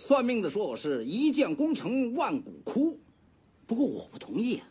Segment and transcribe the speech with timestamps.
[0.00, 3.00] 算命的说我是一将功成万骨枯，
[3.66, 4.64] 不过我不同意啊。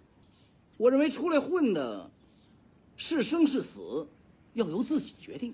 [0.78, 2.10] 我认为出来混的，
[2.96, 4.08] 是生是死，
[4.54, 5.54] 要由自己决定。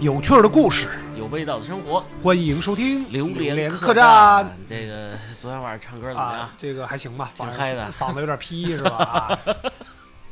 [0.00, 0.88] 有趣的故事，
[1.36, 4.42] 味道的生活，欢迎收听《榴莲客栈》。
[4.66, 6.40] 这个昨天晚上唱歌怎么样？
[6.40, 8.96] 啊，这个还行吧，挺嗨的嗓子有点劈是吧？
[9.04, 9.38] 啊，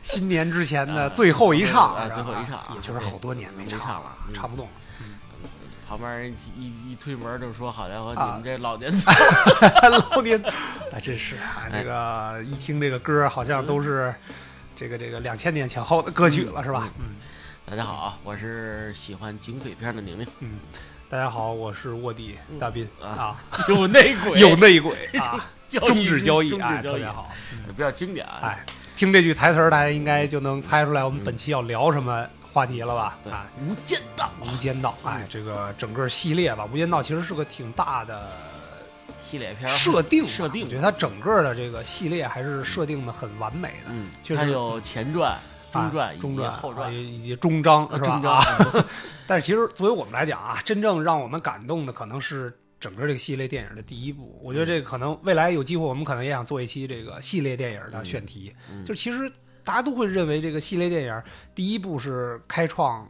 [0.01, 4.67] 新年之前的最后一唱，啊最后一唱啊也就是好多年没没唱唱了嗯唱不动。
[5.87, 9.11] 旁边人一一推门就说：“好家伙，啊你们这老年 组
[10.11, 10.43] 老年，
[10.91, 14.15] 啊，真是啊，这个一听这个歌，好像都是
[14.75, 16.89] 这个这个两千年前后的歌曲了，是吧？
[16.99, 17.17] 嗯
[17.67, 20.59] 大家好，我是喜欢警匪片的宁宁，嗯。
[21.15, 22.89] 大家好，我是卧底大斌。
[23.01, 23.07] 啊。
[23.07, 23.37] 啊，
[23.71, 24.97] 有内鬼，有内鬼。
[25.17, 26.93] 啊， 终止交易，终哎，止交易。
[26.95, 27.31] 特别，好。
[27.69, 28.41] 比较经典啊。
[28.43, 33.17] 哎，听这句台词儿，大家应该就能猜出来我们本期要聊什么话题了吧？
[33.23, 33.33] 对。
[33.33, 38.29] 啊，，无间道，无间道，哎，这个整个系列吧，无间道其实是个挺大的
[39.23, 40.65] 系列片设定，设定。
[40.65, 45.39] 我觉得它整个的这个系列还是设定的很完美的，嗯，确实它有前传、
[45.75, 48.41] 中传、啊中传、啊后传，以及中章是吧？
[49.27, 54.39] 但是其实作为我们来讲啊，真正让我们感动的可能是整个这个系列电影的第一部。
[54.43, 58.55] 我觉得这个可能未来有机会，我们可能也想做一期这个系列电影的选题。
[58.71, 59.31] 嗯就其实
[59.63, 61.23] 大家都会认为这个系列电影
[61.55, 63.07] 第一部是开创。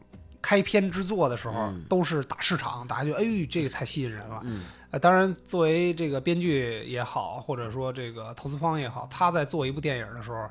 [0.47, 4.41] 开篇之作的时候，嗯都是打市场，大家觉得哎，这个太吸引人了。
[4.45, 10.47] 嗯呃，当然，作为这个编剧也好，或者说这个投资方也好，他在做一部电影的时候，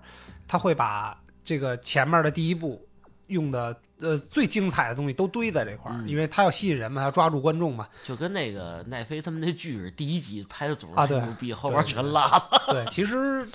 [0.48, 2.82] 他会把这个前面的第一部
[3.28, 7.88] 用的呃最精彩的东西都堆在这块儿，嗯因为他要吸引人嘛，他要抓住观众嘛。
[8.04, 12.44] 就跟那个奈飞他们那剧是第一集拍的总是啊对很牛逼，后边对全拉了。
[12.68, 13.46] 对，其实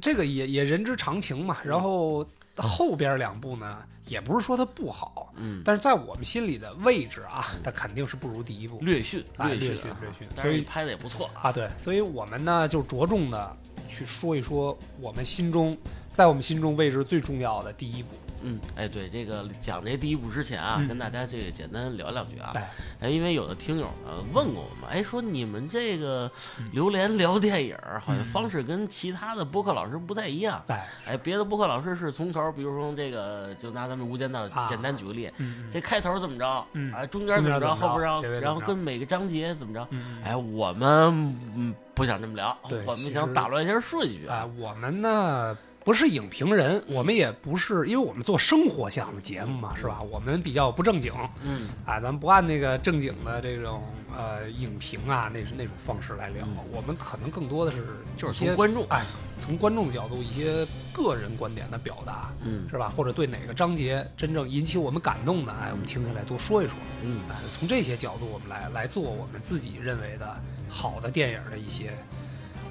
[0.00, 1.58] 这个也也人之常情嘛。
[1.64, 8.78] 然后后边两部呢，也不是说它不好，嗯，但是在我们心里的位置啊，它肯定是不如第一部。
[8.80, 11.50] 略逊，啊略逊逊略逊但所以是拍的也不错啊。
[11.50, 13.54] 啊，对，所以我们呢就着重的
[13.88, 15.76] 去说一说我们心中，
[16.16, 18.08] 在我们心中位置最重要的第一步。
[18.40, 20.88] 嗯，哎，对，这个讲这第一步之前啊，嗯。
[20.88, 22.52] 跟大家这个简单聊两句啊。
[22.54, 26.70] 哎，哎，因为有的听友呢问过我们，哎，说你们这个嗯。
[26.72, 30.62] 榴莲聊电影儿好像方式跟其他的播客老师不太一样。
[30.68, 36.90] 哎，哎，别的播客老师是从头，比如说这个，就拿咱们《无间道啊》简单举个例，嗯这开头怎么着，嗯。
[36.94, 42.56] 啊，中间怎么着，后边然后跟每个章节怎么着，嗯，哎，我们嗯不想这么聊，
[42.86, 44.36] 我们想打乱一下顺序啊。
[44.36, 50.02] 啊。，我们呢不是影评人，我们也不是，因为我们做生活向的节目嘛，是吧？
[50.02, 51.12] 我们比较不正经
[51.44, 57.86] 嗯啊，咱们不按那个正经的这种呃影评啊那那种方式来聊，嗯我们可能更多的是
[58.16, 59.06] 就是从观众哎，
[59.40, 62.32] 从观众角度一些个人观点的表达。
[62.42, 62.88] 嗯是吧？
[62.88, 66.74] 或者对哪个章节真正引起我们感动的，哎，我们听下来多说一说。
[67.02, 70.36] 嗯哎，从这些角度，我们来来做我们自己认为的
[70.68, 71.92] 好的电影的一些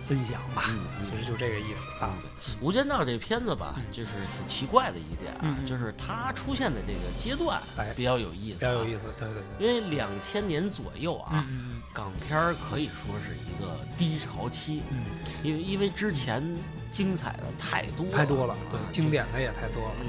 [0.06, 0.64] 分享吧。
[1.04, 2.14] 其实就这个意思啊。
[2.62, 8.96] 《无间道》这片子吧嗯，就是挺奇怪的一点啊就是它出现的这个阶段哎比较有意思，啊比较有意。
[8.98, 9.68] 思，对对对。
[9.68, 15.04] 因为两千年左右啊，嗯港片可以说是一个低潮期，嗯
[15.44, 16.44] 因为因为之前
[16.92, 19.92] 精彩的太多嗯，太多了，对啊，经典的也太多了。
[20.02, 20.08] 嗯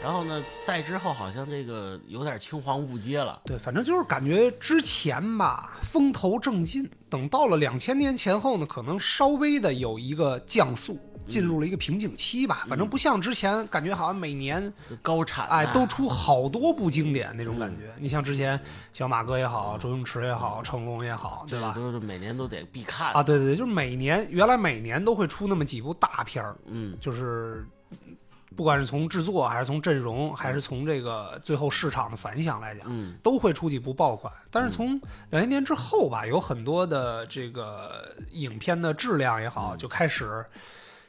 [0.00, 3.40] 然后呢，再之后好像这个有点青黄不接了。
[3.44, 12.64] 对，反正就是感觉之前吧风头正劲，等到了两千年前后呢，可能稍微的有一个降速，进入了一个瓶颈期吧。
[12.68, 17.92] 反正不像之前，感觉好像每年高产啊、哎，都出好多部经典那种感觉。
[17.98, 18.58] 你像之前
[18.92, 21.72] 小马哥也好，周星驰也好，成龙也好，对吧？
[21.74, 27.66] 都是每年都得必看啊，对对对，就是每年原来每年都会出那么几部大片儿，嗯就是
[28.58, 34.32] 不管是从制作还是从阵容，还是从这个最后市场的反响来讲，嗯都会出几部爆款。
[34.50, 40.44] 但是从两千年之后吧，有很多的这个影片的质量也好，就开始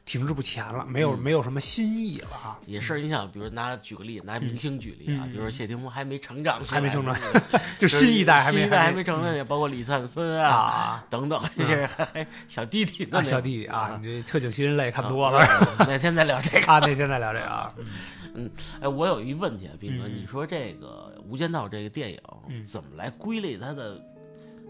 [0.05, 1.19] 停滞不前了，没有、嗯。
[1.19, 2.59] 没有什么新意了啊。
[2.65, 5.31] 也是，你想，比如拿举个例，拿明星举例啊，嗯。
[5.31, 7.15] 比如说谢霆锋还没成长还没成长
[7.77, 11.05] 就新一代还没新一代还没没成长，也包括李灿森啊啊。
[11.09, 16.65] 等等，这些还还小弟弟呢，啊，小弟弟啊，你这特警新人类看多了啊哪天再聊这个。
[16.71, 16.79] 啊。
[16.79, 17.73] 哪天再聊这个啊，
[18.35, 18.49] 嗯
[18.81, 22.65] 哎，我有一问题啊，斌哥，嗯你说这个《无间道》这个电影嗯。
[22.65, 23.99] 怎么来归类它的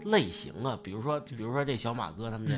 [0.04, 0.78] 类型啊？
[0.82, 2.54] 比如说，比如说这小马哥他们这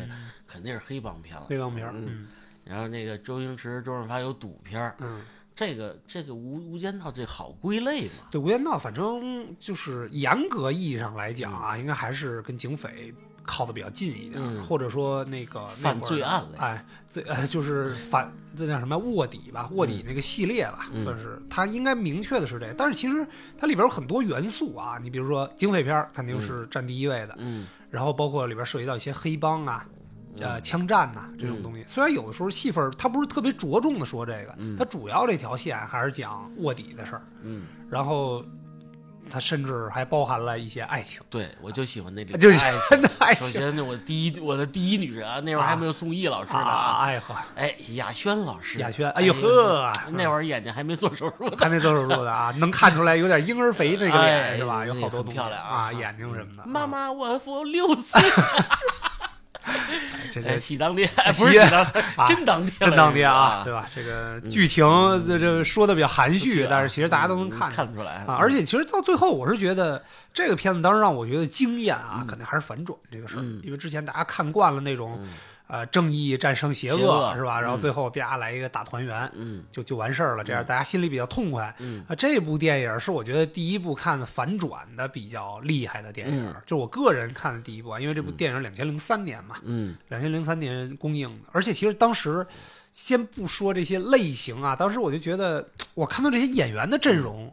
[0.47, 2.27] 肯定是黑帮片了，黑帮片，嗯嗯
[2.65, 5.23] 然后那个周星驰、周润发有赌片儿，嗯。
[5.55, 8.25] 这个这个无无间道这好归类嘛？
[8.31, 13.13] 对《无间道》，反正就是严格意义上来讲啊，应该还是跟警匪
[13.43, 23.25] 靠的比较近一点，嗯或者说那个那犯会罪案类哎，罪呃就是反这叫什么卧底吧，卧底那个系列吧，嗯算是它应该明确的是这个，但是其实
[23.59, 29.87] 它里边有很多元素啊，你比如说警匪片儿肯定是占第一位的，嗯然后包括里边涉及到一些黑帮啊。
[30.41, 34.77] 呃，枪战呐、这种东西，虽然有的时候戏份他不是特别着重的说这个，嗯。
[34.77, 38.43] 它主要这条线还是讲卧底的事儿，嗯，然后
[39.31, 54.85] 它甚至还包含了一些爱情，对，我就喜欢那里就是爱真的爱首情先，那我第一我的第一女人啊，那会儿还没有宋轶老师呢啊，哎呵，哎，雅轩老师，雅轩，哎呦呵，那会儿眼睛还没做手术， 还没做手术的啊，能看出来有点婴儿肥那个脸、哎是吧？
[54.87, 56.67] 有好多东西漂亮啊啊，眼睛什么的。
[56.67, 58.21] 妈啊，妈，我我六岁，
[60.33, 63.87] 这哎这喜当爹，不是喜喜当真当爹，真当爹啊，啊，对吧？
[63.95, 64.85] 这个剧情
[65.27, 68.35] 这这说的比较含蓄，但是其实大家都能看看得出来啊。
[68.39, 75.29] 而且其实到最后，我是觉得这个片子当时让我觉得惊艳啊，肯定还是反转这个事儿嗯，因为之前大家看惯了那种嗯
[75.73, 77.59] 呃正义战胜邪邪恶是吧？
[77.59, 79.65] 然后嗯最后啪来一个大团圆，嗯。
[79.71, 81.75] 就就完事儿了，这样大家心里比较痛快。
[81.79, 82.05] 嗯。
[82.07, 86.55] 啊，这部电影是我觉得第一部看的反转的比较厉害的电影，嗯。
[86.67, 89.97] 就我个人看的第一部啊，因为这部电影两千零三年嘛，嗯。
[90.11, 92.47] 两千零三年公映的，而且其实当时
[92.93, 97.51] 先不说这些类型啊，当时我就觉得我看到这些演员的阵容，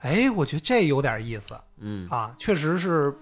[0.00, 1.58] 哎，我觉得这有点意思。
[1.78, 2.06] 嗯。
[2.10, 3.14] 啊，确实是。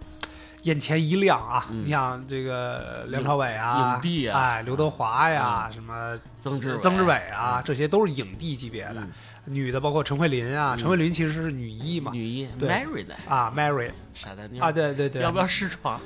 [0.67, 1.65] 眼前一亮啊！
[1.71, 1.85] 嗯。
[1.85, 8.97] 你像这个梁朝伟啊，影帝啊哎，刘德华呀，什么曾志曾志伟啊，这些都是影帝级别的。
[8.97, 9.13] 嗯。
[9.49, 10.79] 女的包括陈慧琳啊，嗯。
[10.79, 12.69] 陈慧琳其实是女一嘛，女一对。
[12.69, 13.15] Mary 的。
[13.29, 13.91] 啊，Mary。
[14.13, 14.61] 傻蛋妞。
[14.63, 16.01] 啊，对对对，要不要试床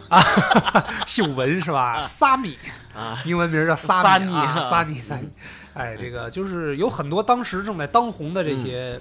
[1.06, 2.04] 秀文是吧？
[2.04, 2.58] 萨米，
[2.94, 3.18] 啊？
[3.24, 4.70] 英文名叫萨米啊，啊。
[4.70, 5.28] 萨尼萨尼。
[5.72, 9.00] 哎，这个就是有很多当时正在当红的这些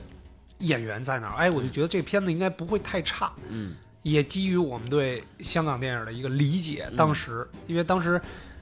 [0.60, 3.30] 演员在那儿，哎，我就觉得这片子应该不会太差。
[3.50, 3.74] 嗯
[4.04, 6.96] 也基于我们对香港电影的一个理解，嗯。
[6.96, 8.20] 当时因为当时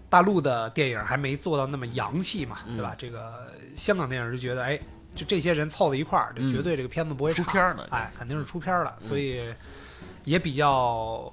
[0.09, 2.75] 大陆的电影还没做到那么洋气嘛，嗯。
[2.77, 2.95] 对吧？
[2.97, 4.79] 这个香港电影就觉得，哎，
[5.15, 6.49] 就这些人凑在一块儿，就嗯。
[6.51, 9.07] 绝对这个片子不会差，出片儿了哎，肯定是出片儿了，嗯。
[9.07, 9.53] 所以
[10.23, 11.31] 也比较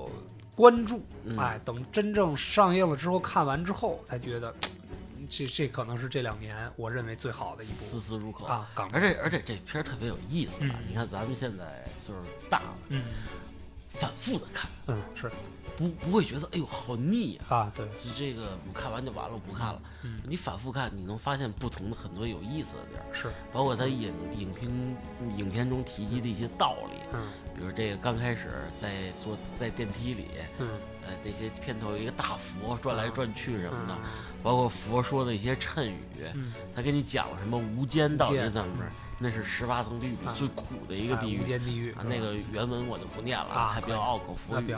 [0.55, 1.37] 关注，嗯。
[1.39, 4.55] 哎，等真正上映了之后，看完之后才觉得，
[5.31, 7.73] 这这可能是这两年我认为最好的一部。
[7.85, 8.45] 丝丝入口。
[8.45, 10.77] 啊港而且而且这片儿特别有意思啊！
[10.79, 10.85] 嗯。
[10.87, 12.21] 你看咱们现在岁数
[12.51, 13.03] 大了，嗯
[13.94, 15.31] 反复的看，嗯是。
[15.76, 17.56] 不不会觉得哎呦好腻啊！
[17.56, 19.82] 啊，对，就这个我看完就完了，我不看了。
[20.05, 20.20] 嗯。
[20.25, 24.96] 你反复看，你能发现不同的很多有意思的地儿，是，包括他影影评
[25.37, 27.26] 影片中提及的一些道理，嗯。
[27.56, 30.69] 比如这个刚开始在坐在电梯里，嗯。
[31.06, 34.11] 呃，那些片头有一个大佛转来转去什么的，嗯
[34.44, 35.99] 包括佛说的一些谶语，
[36.35, 38.85] 嗯，他给你讲了什么无间到底是怎么着？
[39.19, 41.45] 那是十八层地狱里啊最苦的一个地狱哎无。
[41.45, 44.75] 间地狱啊，那个原文我就不念了，啊它比较拗口佛语。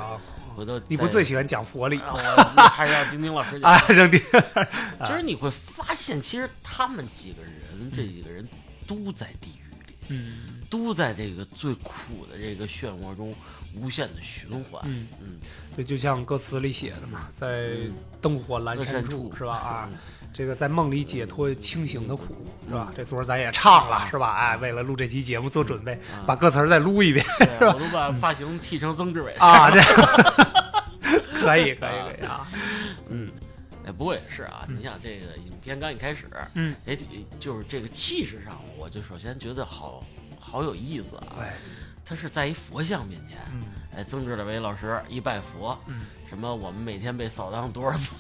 [0.55, 3.71] 回头你不最喜欢讲佛理啊我还是让丁丁老师讲。
[3.71, 3.79] 啊？
[3.89, 4.19] 扔地
[5.05, 8.47] 其实你会发现，其实他们几个人，这几个人
[8.87, 13.33] 都在地狱里，嗯都在这个最苦的这个漩涡中
[13.75, 14.83] 无限的循环。
[14.85, 15.39] 嗯，嗯，
[15.77, 17.77] 对，就像歌词里写的嘛，在
[18.21, 19.55] 灯火阑珊处是吧？
[19.57, 19.99] 啊，嗯
[20.37, 22.93] 这个在梦里解脱清醒的苦是吧？
[22.95, 24.35] 这昨儿咱也唱了是吧？
[24.37, 27.25] 哎，为了录这期节目做准备，啊把歌词儿再撸一遍
[27.59, 29.33] 对，我都把发型剃成曾志伟。
[29.39, 29.81] 啊，这
[31.41, 32.47] 可以可以可以啊，
[33.09, 33.31] 嗯
[33.87, 36.99] 哎，不过也是啊，你想这个影片刚一开始，嗯，也
[37.41, 40.05] 就是这个气势上，我就首先觉得好
[40.39, 41.41] 好有意思啊。
[41.41, 41.55] 哎
[42.07, 43.63] 他是在一佛像面前，嗯。
[43.97, 48.13] 哎，曾志伟老师一拜佛，嗯，什么我们每天被扫荡多少次，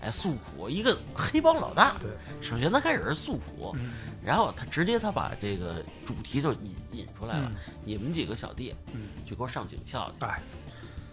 [0.00, 2.10] 哎，诉苦，一个黑帮老大，对，
[2.40, 3.92] 首先他开始是诉苦，嗯。
[4.24, 7.54] 然后他直接他把这个主题就引引出来了，嗯。
[7.84, 10.40] 你们几个小弟嗯，去给我上警校去，哎。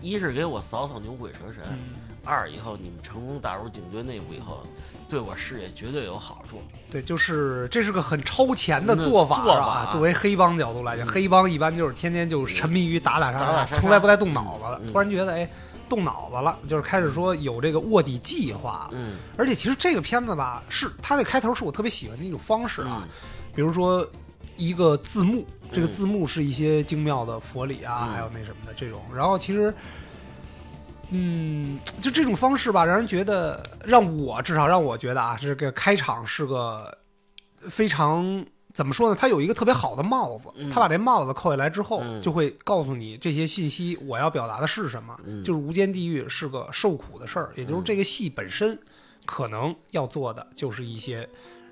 [0.01, 4.65] 一是给我扫扫牛鬼蛇神，嗯，二以后你们成功打入警队内部以后，
[5.09, 6.61] 对我事业绝对有好处。
[6.91, 9.89] 对，就是这是个很超前的做法啊。
[9.91, 14.81] 作为黑帮角度来讲，嗯黑帮一般就是天天就沉迷于打打杀杀，从来不带动脑子的。
[14.83, 15.49] 嗯突然觉得，哎，
[15.87, 18.89] 动脑子了，就是开始说有这个卧底计划了。
[18.93, 23.09] 嗯而且其实这个片子吧，是它的开头是我特别喜欢的一种方式啊，嗯
[23.53, 24.07] 比如说
[24.57, 29.01] 一个字幕，这个嗯字幕是一些精妙的佛理啊，嗯还有那什么的这种。
[29.15, 29.73] 然后其实，
[31.11, 36.95] 嗯， 就这种方式吧，让人觉得让我至少让我觉得啊，这个开场是个
[37.69, 38.45] 非常。
[38.71, 39.17] 怎么说呢？
[39.19, 45.19] 它有一个特别好的帽子，嗯他把这帽子扣下来之后，嗯就会告诉你这些信息我要表达的是什么。
[45.25, 48.79] 嗯就是无间地狱是个受苦的事儿，也就是这个戏本身
[49.25, 51.27] 可能要做的就是一些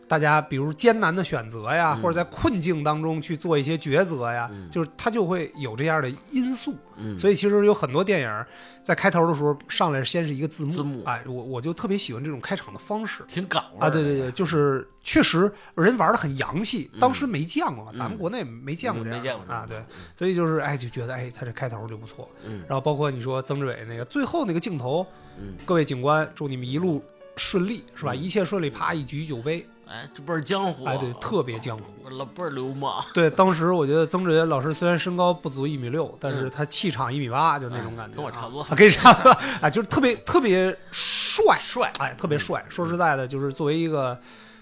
[0.07, 2.01] 大家比如艰难的选择呀，嗯。
[2.01, 4.69] 或者在困境当中去做一些抉择呀，嗯。
[4.69, 6.75] 就是它就会有这样的因素。
[6.99, 8.45] 嗯，所以其实有很多电影
[8.81, 11.03] 在开头的时候上来先是一个字幕，字幕。
[11.03, 13.23] 哎，我我就特别喜欢这种开场的方式。
[13.27, 19.77] 挺港味啊，对对对，就是确实人玩的很洋气，当时没见过，咱们嗯国内没见过这样没见过啊，对，
[20.15, 22.63] 所以就是哎就觉得哎他这开头就不错，嗯。
[22.67, 25.05] 然后包括你说曾志伟那个最后那个镜头，
[25.39, 27.03] 嗯，各位警官祝你们一路
[27.35, 28.13] 顺利是吧？
[28.13, 28.17] 嗯。
[28.17, 31.83] 一切顺利，啪一举酒杯，哎，这倍儿江湖啊，哎对，特别江湖。
[32.09, 42.63] 老倍儿流氓，对，当时我觉得曾志伟老师虽然身高不足一米六，但是他气场一米八，就那种感觉啊，嗯跟我差不多啊跟你差不多哎，就是特别特别帅，帅，哎，特别帅。
[42.69, 44.17] 说实在的，就是作为一个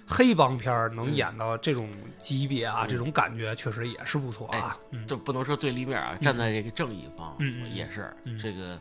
[0.08, 4.76] 黑帮片儿，能演到这种级别啊，嗯这种感觉确实也是不错啊。
[4.90, 7.36] 嗯，就不能说对立面啊，站在这个正义方，
[7.72, 8.80] 也是嗯这个。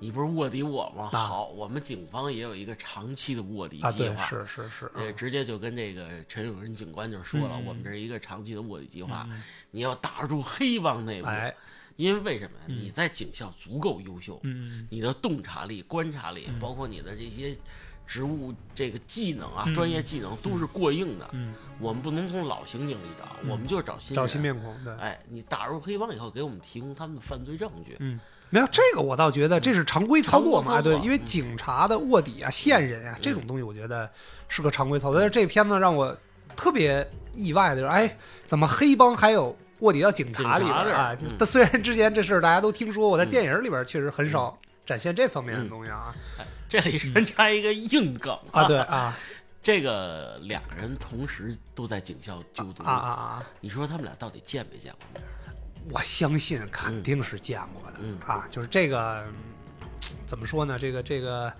[0.00, 1.10] 你不是卧底我吗？
[1.12, 4.26] 啊好，我们警方也有一个长期的卧底计划。
[4.26, 11.28] 是是是，呃，直接就跟这个陈永仁警官就说了，我们这是一个长期的卧底计划，嗯你要打入黑帮内部。
[11.28, 11.54] 哎，
[11.96, 17.56] 因为为什么你在警校足够优秀，嗯你的洞察力、观察力，嗯包括你的这些
[18.06, 21.28] 职务这个技能啊、嗯专业技能都是过硬的。
[21.32, 24.96] 嗯，我们不能从老刑警里找，嗯我们就是找新找新面孔，对。
[24.96, 27.96] 哎，你打入黑帮以后，给我们提供他们的犯罪证据。
[28.00, 28.18] 嗯，
[28.50, 30.82] 没有这个，我倒觉得这是常规操作嘛。
[30.82, 34.10] 对，因为警察的卧底啊、线人啊这种东西，我觉得
[34.48, 35.18] 是个常规操作。
[35.18, 36.16] 但是这片子让我
[36.56, 41.14] 特别意外的就是，哎，怎么黑帮还有卧底到警察里边啊？
[41.14, 46.14] 就嗯但虽然之前这事儿大家都听说过，在嗯电影里边确实很少展现这方面的嗯东西啊。
[46.68, 49.16] 这里穿插一个硬梗啊，对啊
[49.62, 53.42] 这个两个人同时都在警校就读啊啊啊！
[53.60, 55.22] 你说他们俩到底见没见过面？
[55.88, 59.34] 我相信肯定是见过的、嗯啊，就是这个嗯
[60.26, 60.78] 怎么说呢？
[60.78, 61.52] 这个这个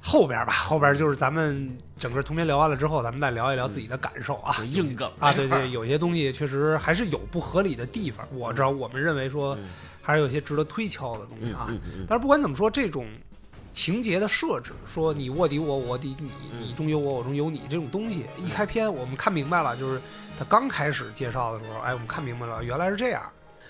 [0.00, 4.54] 后边吧，后边就是咱们整个同篇聊完了之后，咱们再聊一聊自己的感受啊。
[4.58, 8.26] 就硬梗啊，对对，有些东西确实还是有不合理的地方。
[8.32, 9.64] 我知道，我们认为说嗯
[10.02, 11.68] 还是有些值得推敲的东西啊。
[12.06, 13.06] 但是不管怎么说，这种
[13.74, 20.00] 情节的设置，说你卧底我，我卧底你，嗯你中有我，我中有你，这种东西，一开篇我们看明白了，就是
[20.38, 23.22] 他刚开始介绍的时候，哎，我们看明白了，原来是这样，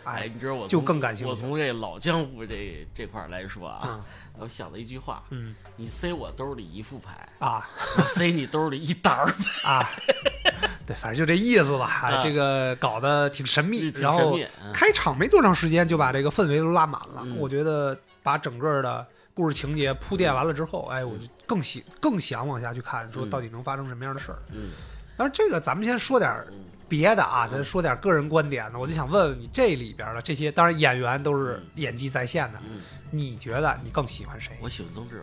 [0.04, 4.00] 哎，哎，你知道我就更感兴趣我从这老江湖这这块儿来说啊，啊，
[4.38, 9.68] 我想了一句话：嗯你塞我兜里一副牌，啊我塞你兜里一沓儿牌。
[9.68, 9.88] 啊，
[10.86, 12.20] 对，反正就这意思吧。
[12.22, 14.38] 这个搞得挺神秘，挺然后
[14.72, 17.22] 开场没多长时间就把这个氛围都拉满了。
[17.24, 23.30] 嗯我觉得把整个的故事情节铺垫完了之后，哎，我就更喜更想往下去看，说嗯。
[23.30, 24.38] 到底能发生什么样的事儿。
[24.52, 24.70] 嗯。
[25.16, 26.44] 但是这个咱们先说点
[26.88, 28.78] 别的啊，咱说点个人观点的。
[28.78, 34.56] 我就想问问你，这里边的这些，当然演员都是演技在线的，嗯，你觉得你更喜欢谁？
[34.60, 35.22] 我喜欢曾志伟，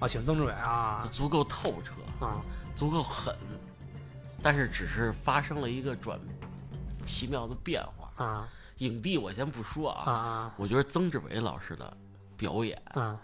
[0.00, 1.08] 啊，喜欢曾志伟啊。
[1.10, 2.40] 足够透彻，啊。
[2.76, 3.34] 足够狠，
[4.42, 6.18] 但是只是发生了一个转
[7.06, 8.24] 奇妙的变化。
[8.24, 8.48] 啊。
[8.78, 10.54] 影帝我先不说啊啊。
[10.56, 11.96] 我觉得曾志伟老师的
[12.36, 13.18] 表演啊！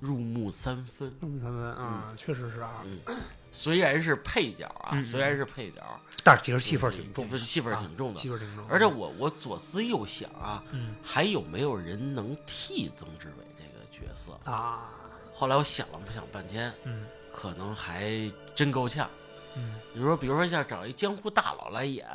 [0.00, 2.82] 入木三分，入木三分啊，确实是啊，
[3.52, 5.80] 虽然是配角啊，嗯虽然是配角，
[6.24, 8.66] 但是其实戏份挺重的，戏份儿挺重的啊戏份挺重。
[8.68, 14.38] 而且我我左思右想啊，嗯还有没有人能替曾志伟这个角色？
[14.44, 14.88] 啊，
[15.32, 18.10] 后来我想了想半天，嗯可能还
[18.54, 19.08] 真够呛。
[19.54, 22.08] 嗯你说，比如说像找一江湖大佬来演，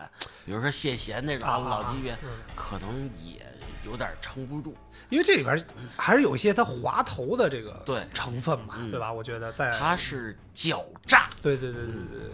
[0.45, 2.17] 比如说谢贤那种啊老级别，
[2.55, 3.45] 可能也
[3.89, 4.75] 有点撑不住。
[5.09, 5.65] 因为这里边
[5.95, 9.11] 还是有一些他滑头的这个对成分嘛，嗯对吧？
[9.11, 12.31] 我觉得在他是狡诈，对对对对对对，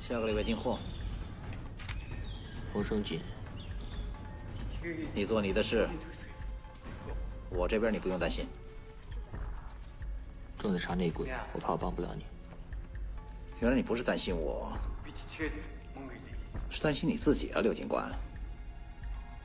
[0.00, 0.78] 下个礼拜进货，
[2.72, 3.20] 风声紧，
[5.14, 5.88] 你做你的事，
[7.50, 8.46] 我这边你不用担心。
[10.58, 12.24] 正在查内鬼，我怕我帮不了你。
[13.60, 14.72] 原来你不是担心我，
[16.70, 18.10] 是担心你自己啊，刘警官。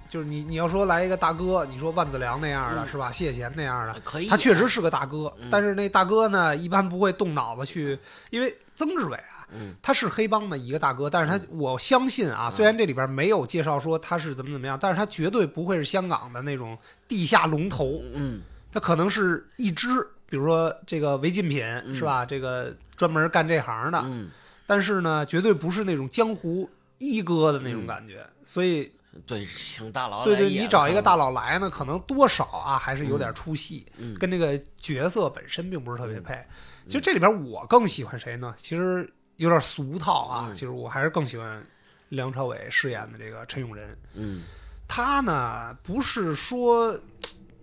[0.09, 2.87] 就是你你要说来一个大哥，你说万梓良那样的、嗯。
[2.87, 3.11] 是吧？
[3.11, 5.47] 谢贤那样的，可以他确实是个大哥，嗯。
[5.49, 7.97] 但是那大哥呢，一般不会动脑子去，
[8.31, 9.75] 因为曾志伟啊，嗯。
[9.81, 18.41] 他是黑帮的一个大哥，但是他、我相信啊，虽然这里边没有介绍说他是怎么怎么样，但是他绝对不会是香港的那种地下龙头，嗯。
[18.71, 19.87] 他可能是一支，
[20.27, 21.63] 比如说这个违禁品、
[21.95, 22.23] 是吧？
[22.23, 24.29] 这个专门干这行的，嗯，
[24.67, 28.91] 但是呢，绝对不是那种江湖一哥的那种感觉，所以
[29.25, 36.39] 对，请大佬对对，你找一个大佬来呢，可能多少啊还是有点出戏，嗯跟这个角色本身并不是特别配。
[36.85, 38.53] 其实这里边我更喜欢谁呢？
[38.57, 41.65] 其实有点俗套啊，嗯其实我还是更喜欢
[42.09, 43.97] 梁朝伟饰演的这个陈永仁。
[44.13, 44.43] 嗯
[44.87, 46.99] 他呢不是说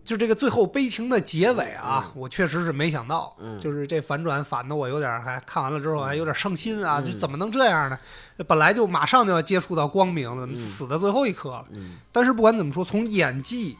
[0.06, 3.58] 就这个最后悲情的结尾啊，我确实是没想到，嗯。
[3.58, 7.12] 就是这反转反的我有点还看完了之后还有点伤心啊，嗯。
[7.12, 7.98] 这怎么能这样呢？
[8.46, 10.58] 本来就马上就要接触到光明了，怎么嗯。
[10.58, 11.50] 死在最后一刻。
[11.50, 11.66] 了？
[11.72, 11.96] 嗯。
[12.12, 13.76] 但是不管怎么说，从演技、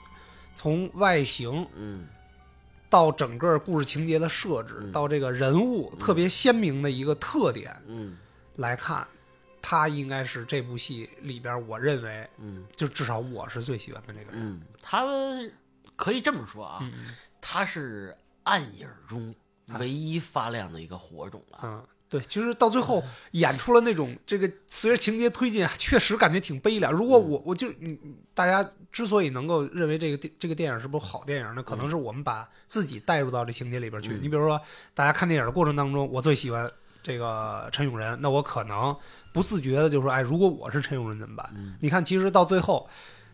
[0.55, 2.07] 从外形嗯。
[2.91, 4.91] 到整个故事情节的设置，嗯。
[4.91, 8.17] 到这个人物特别鲜明的一个特点嗯。
[8.57, 9.07] 来看，
[9.63, 12.65] 他应该是这部戏里边我认为嗯。
[12.75, 14.49] 就至少我是最喜欢的这个人。
[14.49, 15.53] 嗯，他们
[15.97, 16.93] 可以这么说啊，嗯
[17.41, 19.35] 他是暗影中
[19.79, 21.59] 唯一发亮的一个火种了。
[21.63, 26.93] 嗯，对，其实到最后演出了那种这个随着情节推进，确实感觉挺悲凉。
[26.93, 34.11] 如果我我就你你大家之所以能够认为这个电这个电影是部好电影，那可能是我们把自己带入到这情节里边去。
[34.13, 34.61] 嗯你比如说，
[34.95, 36.71] 大家看电影的过程当中，我最喜欢
[37.03, 38.97] 这个陈永仁，那我可能
[39.33, 41.49] 不自觉的就说，哎，如果我是陈永仁怎么办？
[41.57, 42.89] 嗯你看，其实到最后。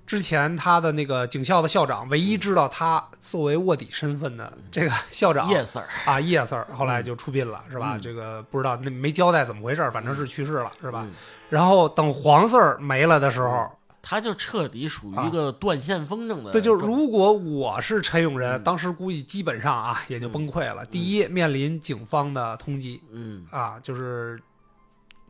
[0.04, 7.92] 之前他的那个警校的校长，唯一知道他作为卧底身份的这个校长，叶 Sir，啊，叶 Sir 后来就出殡了，是吧？
[7.94, 8.00] 嗯。
[8.00, 11.02] 这个不知道那没交代怎么回事，反正是去世了，是吧？
[11.06, 11.14] 嗯。
[11.49, 13.71] 然后等黄 Sir 没了的时候，
[14.02, 16.50] 他就彻底属于一个断线风筝的。
[16.50, 18.62] 对，就是如果我是陈永仁，嗯。
[18.64, 20.85] 当时估计基本上啊也就崩溃了。
[20.85, 23.00] 第一，面临警方的通缉。
[23.11, 23.47] 嗯。
[23.50, 24.42] 啊，就是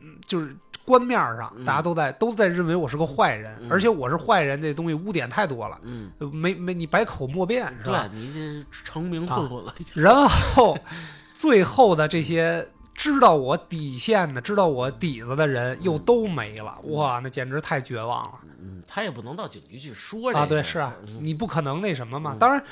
[0.00, 8.11] 嗯就是官面上嗯大家都在都在认为我是个坏人，嗯而且我是坏人这东西污点太多了，嗯，没没你百口莫辩是吧对吧？
[8.12, 10.03] 你这成名混混了，已经。
[10.03, 10.77] 然后
[11.39, 20.47] 最后的这些知道我底线的、知道我底子的人又都没了，哇，那简直太绝望了嗯，他也不能到警局去说这啊！
[20.47, 22.35] 对，是啊，嗯你不可能那什么嘛。
[22.35, 22.62] 嗯当然，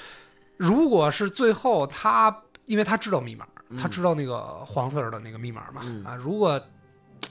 [0.57, 2.37] 如果是最后他，
[2.67, 6.61] 因为他知道密码，嗯他知道那个黄 Sir 的那个密码嘛，嗯啊，如果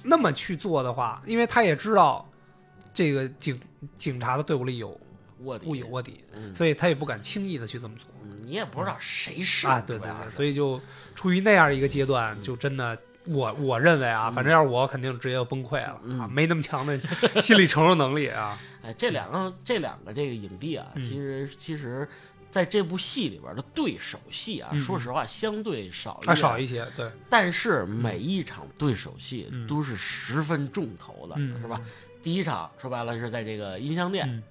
[0.03, 2.27] 那么去做的话，因为他也知道
[2.93, 3.59] 这个警
[3.97, 4.99] 警察的队伍里有
[5.43, 5.77] 卧底。
[5.77, 6.53] 有卧底，嗯。
[6.53, 8.05] 所以他也不敢轻易的去这么做。
[8.23, 10.81] 嗯你也不知道谁是啊，对对所以就
[11.13, 16.99] 处于那样一个阶段，就真的，我我认为啊，反正要是我，肯定直接就崩溃了啊，嗯没那么强的
[17.39, 18.57] 心理承受能力啊。
[18.81, 21.01] 哎，这两个这两个这个影帝啊，嗯。
[21.03, 22.07] 其实其实
[22.51, 31.79] 在这部戏里边的对手戏啊，嗯说实话相对少一啊，少一些，对，但是每一场对手戏嗯都是十分重头的，嗯是吧？
[32.21, 34.43] 第一场说白了是在这个音像店，嗯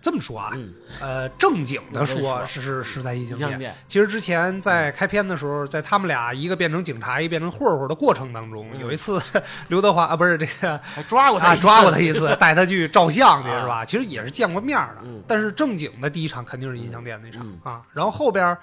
[0.00, 3.48] 这么说啊，嗯，呃，正经的说说是是是在异形店。
[3.48, 8.80] 音像店，其实之前在开篇的时候，在他们俩一个变成警察，一个变成混混的过程当中，嗯。
[8.80, 9.20] 有一次
[9.68, 13.60] 刘德华啊，不是这个还抓过他啊，抓过他一次， 带他去照相去啊。
[13.62, 13.84] 是吧？
[13.84, 15.22] 其实也是见过面的，嗯。
[15.26, 17.58] 但是正经的第一场肯定是音像店那场、嗯。
[17.64, 18.58] 啊，然后后边儿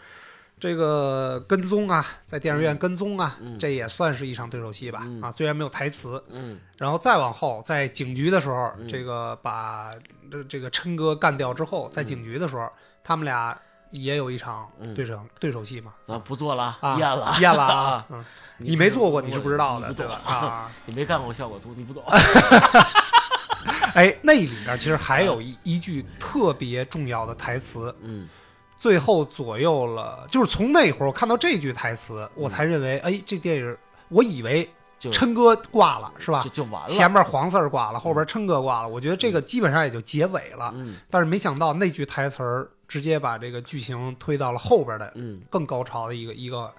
[0.66, 9.92] 这个跟踪啊，在电影院跟踪啊，嗯这也算是一场对手戏吧、嗯啊，虽然没有台词，嗯然后再往后在警局的时候，嗯这个把
[10.32, 12.68] 这这个琛哥干掉之后，在警局的时候，
[13.04, 13.56] 他们俩
[13.92, 15.94] 也有一场嗯对手、对手戏嘛。
[16.08, 18.06] 啊不做了，啊，验了，验了啊！
[18.10, 18.26] 嗯，
[18.58, 20.20] 你没做过，你是不知道的，对吧？
[20.26, 22.04] 啊，你没干过效果图，你不懂。
[23.94, 28.28] 哎，那里边其实还有一一句特别重要的台词，嗯
[28.78, 33.78] 最后左右了，就是从那会儿我看到这句台词，我才认为，哎，这电影，
[34.10, 36.50] 我以为就琛哥挂了，是吧就？
[36.50, 36.88] 就完了。
[36.88, 40.72] 前面黄四儿挂了，后边琛哥挂了，我觉得这个基本上也就结尾了。
[40.76, 46.72] 嗯但是没想到那句台词儿直接把这个剧情推到了后边的嗯，更高潮的一个一个，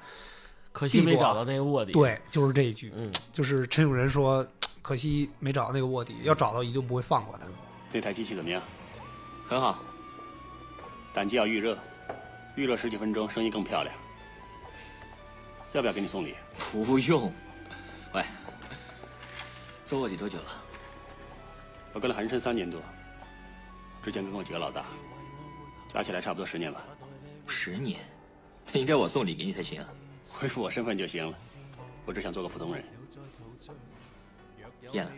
[0.73, 4.47] 可惜没找到那个卧底。，对，就是这一句，嗯就是陈永仁说，
[4.83, 7.45] 可惜没找到那个卧底，要找到一定不会放过他。
[7.93, 8.63] 那台机器怎么样？
[9.49, 9.79] 很好，
[11.17, 11.79] 胆机要预热，
[12.57, 13.97] 预热十几分钟，声音更漂亮。
[15.73, 16.35] 要不要给你送礼？
[16.71, 17.33] 不用。
[18.13, 18.23] 喂，
[19.83, 20.63] 做卧底多久了？
[21.95, 22.83] 我跟了韩琛三年多，
[24.03, 24.85] 之前跟过几个老大，
[25.89, 26.85] 加起来差不多十年吧。
[27.47, 27.99] 十年，
[28.71, 29.89] 那应该我送礼给你才行啊。
[30.31, 31.39] 恢复我身份就行了，
[32.05, 32.85] 我只想做个普通人。
[34.93, 35.13] 燕了，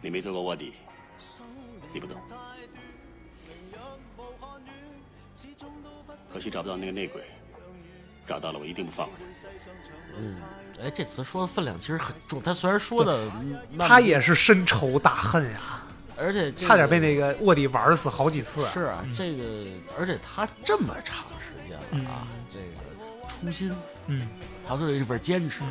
[0.00, 0.74] 你没做过卧底，
[1.92, 2.20] 你不懂。
[6.32, 7.22] 可惜找不到那个内鬼，
[8.26, 9.24] 找到了我一定不放过他。
[10.18, 10.36] 嗯，
[10.82, 12.42] 哎，这词说的分量其实很重。
[12.42, 13.30] 他虽然说的，
[13.78, 15.82] 他也是深仇大恨呀，
[16.16, 18.66] 而且这个差点被那个卧底玩死好几次。
[18.72, 19.44] 是啊，这个
[19.98, 23.72] 而且他这么长时间了啊，这个初心，
[24.06, 24.28] 嗯，
[24.66, 25.62] 他对这份坚持，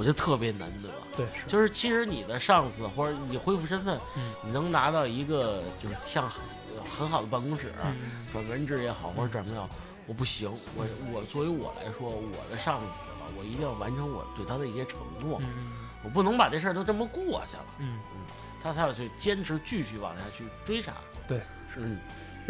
[0.00, 0.88] 我觉得特别难得。
[1.14, 6.42] 对，是，就是其实你的上司或者你恢复身份，嗯你能拿到一个就是像很
[6.82, 7.96] 很好的办公室，嗯
[8.32, 9.68] 转文职也好或者转不了，
[10.06, 15.70] 我不行，我我作为我来说，我的上司死了，我一定要完成我对他的一些承诺，嗯
[16.02, 17.66] 我不能把这事儿都这么过去了。
[17.78, 18.22] 嗯嗯。
[18.62, 20.92] 他他要去坚持，继续往下去追查。
[21.26, 21.38] 对，
[21.72, 21.98] 是，嗯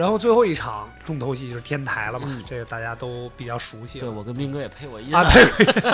[0.01, 4.07] 然后最后一场重头戏就是天台了嘛，嗯这个大家都比较熟悉了。
[4.07, 5.45] 对我跟斌哥也配过音啊，对，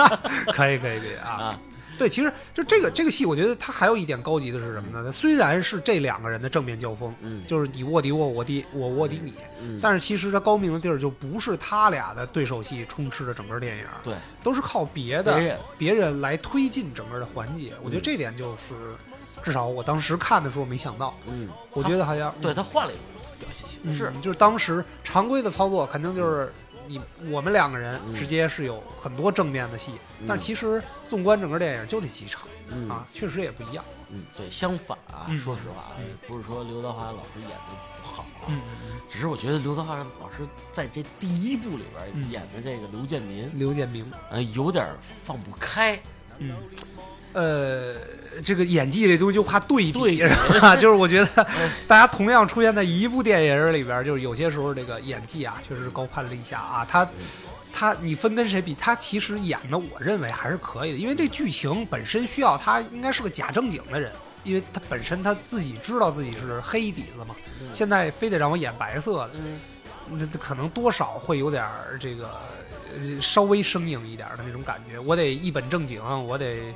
[0.53, 1.29] 可以可以可以啊。
[1.29, 1.59] 啊，
[1.99, 5.11] 对，其实就这个这个戏，我觉得它还有一点高级的是什么呢？
[5.11, 17.73] 虽然是这两个人的正面交锋，嗯就是你卧底我，我敌我卧底你，嗯，但是其实它高明的地儿就不是他俩的对手戏充斥着整个电影，对，都是靠别的别人别人来推进整个的环节。
[17.83, 18.73] 我觉得这点就是，
[19.43, 23.03] 至少我当时看的时候没想到，嗯，我觉得好像对他换了一种
[23.39, 26.51] 表现形嗯式，就是当时常规的操作肯定就是
[26.87, 28.13] 你我们两个人嗯。
[28.13, 30.25] 直接是有很多正面的戏，嗯。
[30.27, 32.89] 但其实纵观整个电影就这几场嗯。
[32.89, 33.83] 啊，确实也不一样。
[34.09, 38.61] 嗯，对，相反啊，嗯说实话，嗯不是说刘德华老师演的不好啊，嗯，
[39.09, 42.29] 只是我觉得刘德华老师在这第一部里边嗯。
[42.31, 44.95] 演的这个刘建民，刘建明，呃，有点
[45.25, 45.99] 放不开，
[46.37, 46.55] 嗯，
[47.33, 47.93] 呃，
[48.43, 50.17] 这个演技这东西就怕对比，对比
[50.53, 50.75] 是吧？
[50.75, 56.87] 就是我觉得哎 大家同样出现在一部电影里边，就是有些时候这个演技啊，确实是高攀了一下啊。
[56.89, 57.07] 他
[57.71, 58.73] 他你分跟谁比？
[58.75, 64.11] 他其实演的，我认为还是可以的，因为这剧情本身需要他应该是个假正经的人。
[64.43, 69.59] 因为他本身他自己知道自己是黑底子嘛，嗯现在非得让我演白色的，嗯，
[70.17, 72.29] 那可能多少会有点儿这个
[72.95, 74.97] 呃稍微生硬一点儿的那种感觉。
[74.99, 76.73] 我得一本正经，我得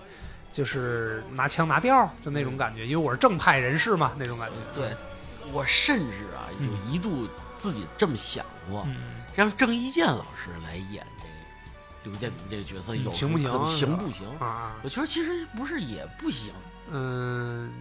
[0.52, 4.56] 就是拿腔拿调儿，就那种感觉，因为我是正派人士嘛，那种感觉。
[4.74, 4.96] 对，
[5.54, 14.28] 我甚至啊嗯有一度自己这么想过，嗯，让郑伊健老师来演这个刘建明这个角色，有嗯行不行行不行？
[14.40, 16.52] 啊，我觉得其实不是也不行，
[16.90, 17.72] 嗯，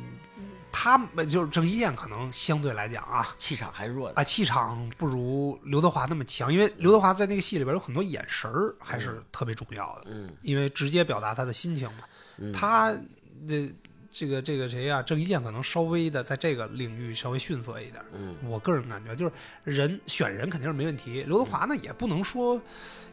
[0.70, 3.35] 他们就是郑伊健，可能相对来讲啊。
[3.38, 12.04] 气场还弱啊，气场不如刘德华那么强，因为刘德华在那个戏里边有很多眼神儿还是特别重要的，嗯因为直接表达他的心情嘛。
[12.40, 12.92] 嗯，他
[13.48, 13.72] 这
[14.11, 18.03] 这个这个谁呀、郑伊健可能稍微的在这个领域稍微逊色一点。
[18.12, 18.35] 嗯。
[18.44, 22.61] 我个人感觉就是人选人肯定是没问题，刘德华呢也不能说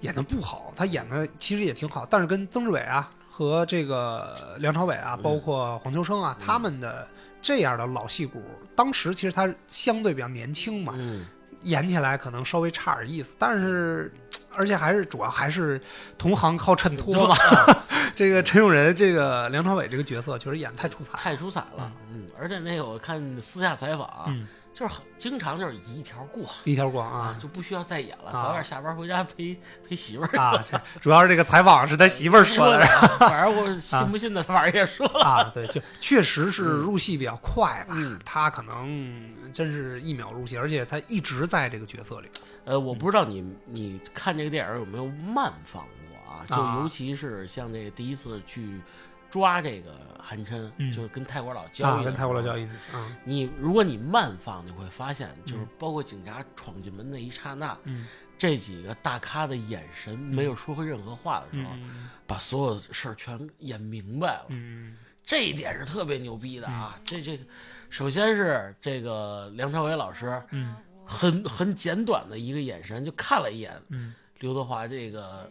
[0.01, 7.07] 演的不好，他演的其实也挺好，但是跟曾志伟啊和这个梁朝伟啊，嗯包括黄秋生啊，他们的
[7.41, 8.41] 这样的老戏骨，
[8.75, 11.27] 当时其实他相对比较年轻嘛，嗯。
[11.63, 14.11] 演起来可能稍微差点意思，但是
[14.57, 15.79] 而且还是主要还是
[16.17, 17.35] 同行靠衬托嘛。
[18.15, 24.35] 这个陈永仁这个梁朝伟这个角色确实演得太出彩了，太出彩了，嗯，而且那个我看私下采访
[24.77, 32.85] 就是很经常就是一条过一条过啊，啊就不需要再演了，啊早点下班回家陪陪媳妇儿啊，这主要是这个采访是他媳妇儿说的，
[33.17, 42.29] 反正我信不信的，反正也说了，啊，对，就确实是入戏比较快吧，嗯他可能真是一秒入戏，而且他一直在这个角色里。
[42.63, 46.45] 呃，我不知道你你看这个电影有没有慢放过啊？
[46.47, 48.79] 就啊尤其是像这个第一次去
[49.37, 50.91] 抓这个韩琛，嗯。
[50.91, 52.57] 就跟泰国佬交啊，易，跟泰国佬交。
[52.57, 58.07] 易，嗯你如果你慢放，你会发现，就是嗯包括警察闯进门那一刹那，嗯。
[58.37, 64.45] 这几个大咖的眼神没有说过任何话的时候，嗯把所有事儿全演明白了。
[64.49, 66.99] 嗯这一点是特别牛逼的啊！
[67.03, 67.39] 这这，
[67.89, 70.75] 首先是这个梁朝伟老师嗯。
[71.09, 74.13] 很很简短的一个眼神，就看了一眼嗯。
[74.39, 75.49] 刘德华这个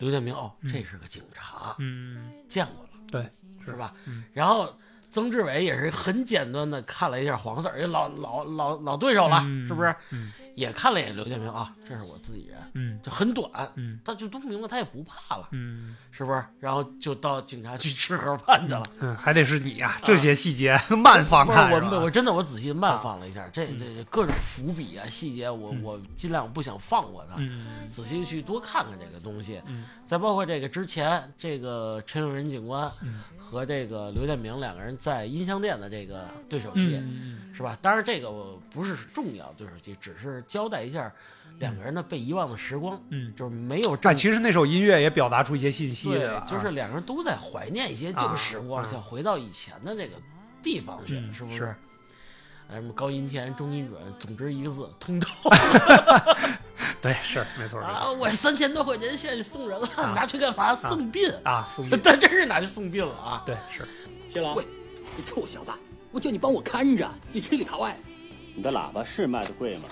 [0.00, 0.72] 刘建明，哦，嗯。
[0.72, 3.28] 这是个警察，嗯，见过了，对，
[3.64, 3.94] 是吧？
[4.06, 4.24] 嗯。
[4.32, 4.76] 然后
[5.10, 9.94] 曾志伟也是很简单的看了一下黄 Sir，也老老老老对手了，嗯是不是？
[10.10, 16.44] 嗯也看了一眼刘建明啊，这是我自己人，嗯就很短，嗯他就都明白他也不怕了，嗯是不是？
[16.58, 18.82] 然后就到警察局吃盒饭去了。
[18.98, 21.58] 嗯，还得是你啊，这些细节 慢放不是
[21.96, 29.62] 我真的我仔细慢放了一下，这嗯这这各种伏笔啊细节，我我尽量不想放过他，嗯仔细去多看看这个东西。
[29.66, 37.74] 嗯再包括这个之前这个陈永仁警官嗯和这个刘建明两个人在音像店的这个对手戏，嗯是吧？
[37.80, 41.10] 当然这个我不是重要对手戏，只是交代一下
[41.58, 50.16] 两个人的被遗忘的时光，嗯，就是没有正但其实那首音乐也表达出一些信息对就是两个人都在怀念一些旧时光，啊想回到以前的这个
[50.62, 51.74] 地方去，嗯是不是？
[52.68, 55.28] 哎，什么高音甜、中音准，总之一个字，通透
[57.00, 58.02] 对，是没错没啊！
[58.04, 60.74] 错我三千多块钱现在送人了，啊拿去干嘛？
[60.76, 61.32] 送殡。
[61.42, 61.98] 啊，送 殡。
[62.04, 63.42] 但真是拿去送殡了啊！
[63.46, 63.88] 对是，
[64.32, 64.64] 谢老喂，
[65.20, 65.70] 你臭小子，
[66.12, 67.94] 我叫你帮我看着，你吃里扒外。
[68.56, 69.82] 你的喇叭是卖的贵吗？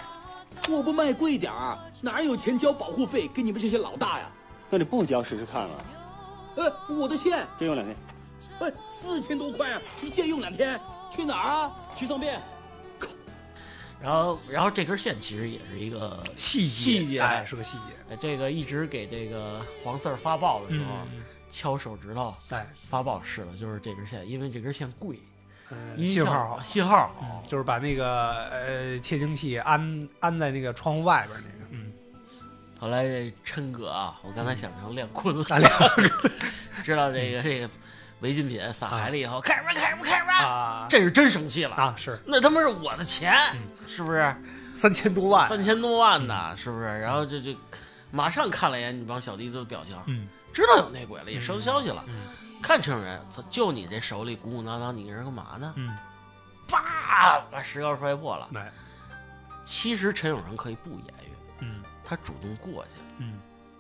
[0.71, 4.31] 我不卖贵点儿，哪有钱交保护费给你们这些老大呀？
[4.71, 5.85] 那你不交试试看了，
[6.57, 7.95] 呃，我的线，借用两天。
[8.59, 10.81] 呃，四千多块啊，你借用两天，
[11.15, 11.77] 去哪儿啊？
[11.95, 12.31] 去送殡。
[14.01, 22.59] 然后，然后这根线其实也是一个细节细节哎，是个细节，呃这个一直给这个黄四儿发报的时候，嗯，敲手指头对。
[22.75, 25.19] 发报试了，就是这根线，因为这根线贵，
[25.71, 27.15] 呃信号好，信号好。
[27.23, 31.93] 嗯，就是把那个呃窃听器安安在那个窗户外边那个，嗯，
[32.79, 35.71] 后来这琛哥啊，我刚才想成练坤子，咱俩
[36.85, 37.71] 知道这个这个
[38.21, 40.87] 违禁品撒海里以后，开什么开什么开什么，啊。
[40.89, 42.19] 这是真生气了，啊是。
[42.27, 43.35] 那他妈是我的钱，
[43.87, 44.35] 是不是？
[44.75, 46.85] 三千多万，三千多万呢，是不是？
[47.01, 47.53] 然后这就
[48.13, 50.29] 马上看了一眼你帮小弟子的表情，嗯
[50.61, 52.05] 知道有内鬼了，也收消息了。
[52.09, 52.15] 嗯
[52.61, 55.73] 看陈人，操，就你这手里鼓鼓囊囊，你这是干嘛呢？
[55.77, 55.97] 嗯，
[56.69, 58.49] 叭，把石膏摔破了。
[58.53, 58.73] 来，
[59.65, 63.39] 其实陈永成可以不言语，嗯他主动过去嗯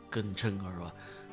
[0.08, 0.88] 跟陈哥说：“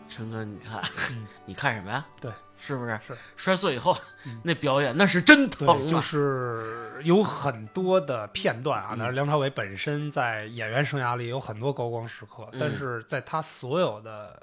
[0.10, 0.82] 陈哥，你看，
[1.12, 2.04] 嗯 你看什么呀？
[2.20, 3.00] 对，是不是？
[3.06, 8.90] 是摔碎以后，嗯那表演那是真疼就是有很多的片段啊。
[8.94, 14.42] 嗯那梁朝伟本身在演员生涯里有很多高光时刻，嗯但是在他所有的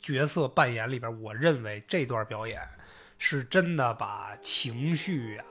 [0.00, 2.60] 角色扮演里边，我认为这段表演
[3.18, 5.44] 是真的把情绪啊、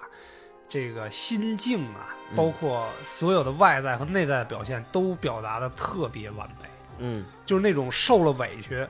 [0.68, 6.70] 这个心境啊，嗯包括所有的外在和内在的表现都表达的特别完美。
[7.00, 8.88] 嗯就是那种受了委屈，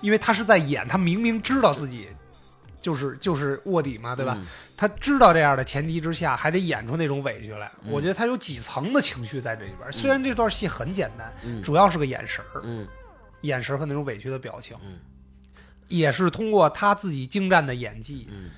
[0.00, 2.08] 因为他是在演，他明明知道自己
[2.80, 4.34] 就是就是卧底嘛，对吧？
[4.38, 4.46] 嗯
[4.78, 7.72] 他知道这样的前提之下，还得演出那种委屈来。
[7.84, 9.90] 嗯我觉得他有几层的情绪在这里边。
[9.90, 12.86] 虽然这段戏很简单，嗯主要是个眼神儿，嗯
[13.46, 14.98] 眼神和那种委屈的表情，嗯
[15.88, 18.50] 也是通过他自己精湛的演技，嗯，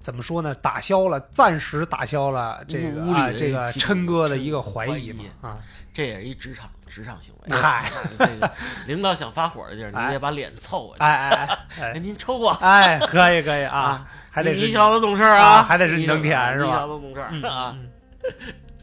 [0.00, 0.52] 怎么说呢？
[0.52, 5.56] 打消了，暂时打消了这个啊，这个琛哥的一个怀疑嘛啊。
[5.92, 7.54] 这也是一职场职场行为。
[7.56, 8.50] 嗨， 这个
[8.86, 11.04] 领导想发火的地儿，你哎得把脸凑过去。
[11.04, 12.50] 哎哎哎您抽我？
[12.62, 17.76] 哎，可以可以啊 啊，还得是你小子懂事儿啊还得是你你能舔是吧你小子懂事啊。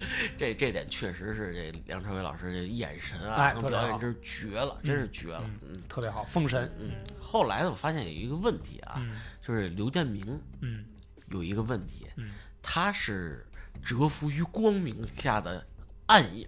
[0.02, 0.08] 嗯
[0.38, 5.44] 这这点确实是这梁朝伟老师这眼神啊哎表演真是绝了，真是绝了。
[5.64, 6.92] 嗯特别好，封神，嗯。
[7.20, 10.86] 后来呢，我发现有一个问题啊，嗯就是刘建明嗯
[11.32, 12.32] 有一个问题，嗯
[12.62, 13.46] 他是
[13.84, 15.66] 蛰伏于光明下的
[16.08, 16.48] 暗影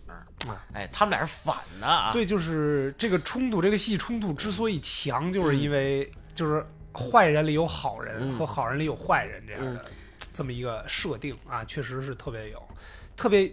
[0.74, 2.12] 哎，他们俩是反的啊。
[2.14, 9.86] 对，就是这个冲突，这个戏冲突之所以强，就是因为就是坏人里有好人嗯和好人里有坏人这样的
[10.34, 12.70] 这么一个设定啊，确实是特别有，
[13.16, 13.48] 特别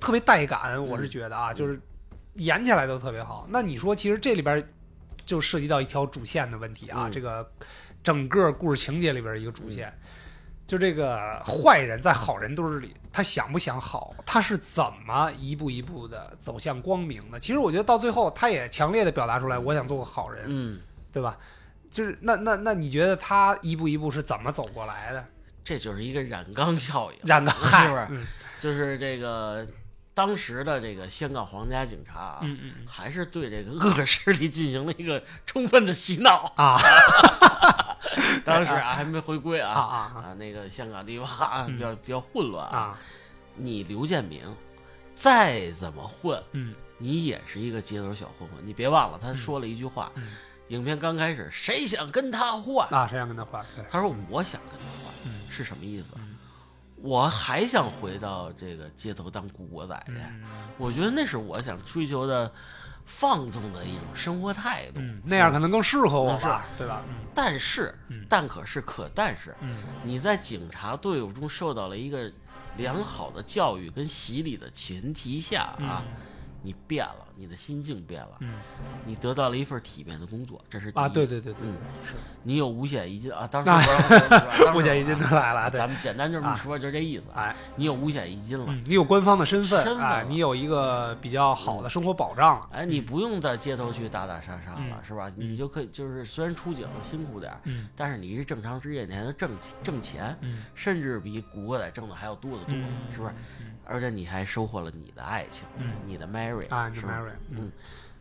[0.00, 1.80] 特别带感，我是觉得啊，就是
[2.34, 3.46] 演起来都特别好。
[3.50, 4.66] 那你说，其实这里边
[5.24, 7.50] 就涉及到一条主线的问题啊，嗯这个
[8.02, 9.92] 整个故事情节里边一个主线。
[10.66, 14.14] 就这个坏人在好人堆儿里，他想不想好？
[14.24, 17.40] 他是怎么一步一步的走向光明的？
[17.40, 21.36] 其实我觉得到最后，他也强烈的表达出来，我想做个好人，嗯，对吧？
[21.90, 25.26] 就是那那那，你觉得他一步一步是怎么走过来的？
[25.64, 28.06] 这就是一个染缸效应，染缸是不是？
[28.10, 28.26] 嗯。
[28.60, 29.66] 就是这个
[30.12, 36.52] 当时的这个香港皇家警察啊，嗯嗯还是对这个恶势力进行了一个充分的洗脑。
[36.56, 36.78] 啊。
[38.44, 41.74] 当时啊还没回归啊啊啊啊，那个香港地方啊嗯。
[41.76, 42.76] 比较比较混乱啊。
[42.78, 42.98] 啊。
[43.56, 44.42] 你刘建明
[45.14, 46.74] 再怎么混，嗯。
[46.98, 48.58] 你也是一个街头小混混。
[48.62, 50.28] 你别忘了，他说了一句话，嗯
[50.70, 52.88] 影片刚开始，谁想跟他换？
[52.90, 53.64] 啊，谁想跟他换？
[53.76, 56.10] 对，他说我想跟他换，嗯是什么意思？
[56.16, 56.36] 嗯
[57.02, 60.12] 我还想回到这个街头当古惑仔去。
[60.12, 60.42] 嗯
[60.76, 62.52] 我觉得那是我想追求的
[63.06, 65.00] 放纵的一种生活态度。
[65.00, 67.02] 嗯，那样可能更适合我吧，对吧？
[67.08, 72.30] 嗯但是嗯，但可是可但是，嗯你在警察队伍中受到了一个
[72.76, 76.02] 良好的教育跟洗礼的前提下啊，
[76.62, 78.52] 你变了，你的心境变了，嗯
[79.06, 81.72] 你得到了一份体面的工作，这是第啊，一对对对对，嗯
[82.06, 83.90] 是你有五险一金啊，当时
[84.76, 87.24] 五险一金都来了，咱，们简单就这么说，就这意思。
[87.34, 95.32] 哎，你有五险一金了，嗯，你有官方的身份，身份你有一个比较好的生活保障了，哎，你不用在街头去打打杀杀了，嗯是吧？
[95.34, 99.50] 你就可以，就是虽然出警辛苦点，嗯但是你是正常职业，你还能挣
[99.82, 103.32] 挣钱，嗯甚至比古惑仔挣的还要多得多，嗯是不是？
[103.86, 107.20] 而且你还收获了你的爱情，嗯你的 Mary 啊，你是吧
[107.50, 107.58] 嗯。
[107.60, 107.72] 嗯，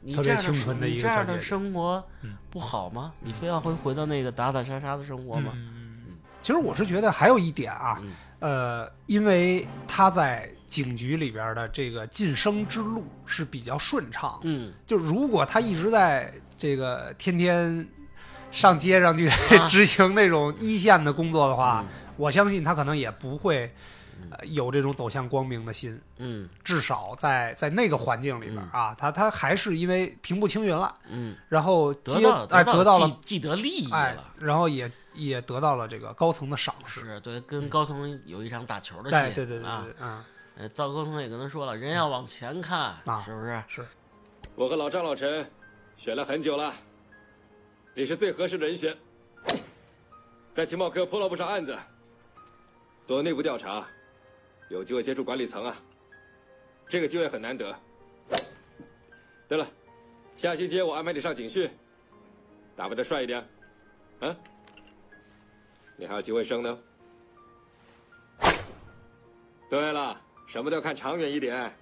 [0.02, 2.36] 你这样这样的生活嗯。
[2.50, 3.14] 不好吗？
[3.20, 5.52] 你非要回回到那个打打杀杀的生活吗？
[5.56, 8.12] 嗯，其实我是觉得还有一点啊，嗯。
[8.40, 17.86] 呃，因为他在警局里边的这个晋升之路是比较顺畅，嗯，就如果他一直在这个天天
[18.50, 19.68] 上街上去啊。
[19.68, 21.94] 执行那种一线的工作的话，嗯。
[22.16, 23.70] 我相信他可能也不会、
[24.32, 26.00] 呃有这种走向光明的心。
[26.18, 37.02] 嗯至少在在那个环境里边啊，他他还是因为平步青云了，嗯，然后得接到得到了既既得利益哎了。，然后也也得到了这个高层的赏识。
[37.02, 40.24] 是对，跟高层有一场打球的戏，哎，对对对啊对，，嗯，
[40.58, 43.64] 呃，赵高峰也跟他说了，人要往前看，啊是不是？
[43.68, 43.86] 是，
[44.56, 45.50] 我和老张、老陈
[45.96, 46.74] 选了很久了，
[47.96, 48.96] 你是最合适的人选，
[50.54, 51.78] 在情报科破了不少案子，
[53.06, 53.88] 做内部调查，
[54.70, 55.76] 有机会接触管理层啊，
[56.88, 57.76] 这个机会很难得。
[59.48, 59.68] 对了，
[60.36, 61.70] 下星期我安排你上警训，
[62.76, 63.40] 打扮的帅一点，
[64.20, 64.36] 啊？
[65.98, 66.78] 你还有机会升呢。
[69.70, 71.56] 对了，什么都要看长远一点。
[71.56, 71.76] 哎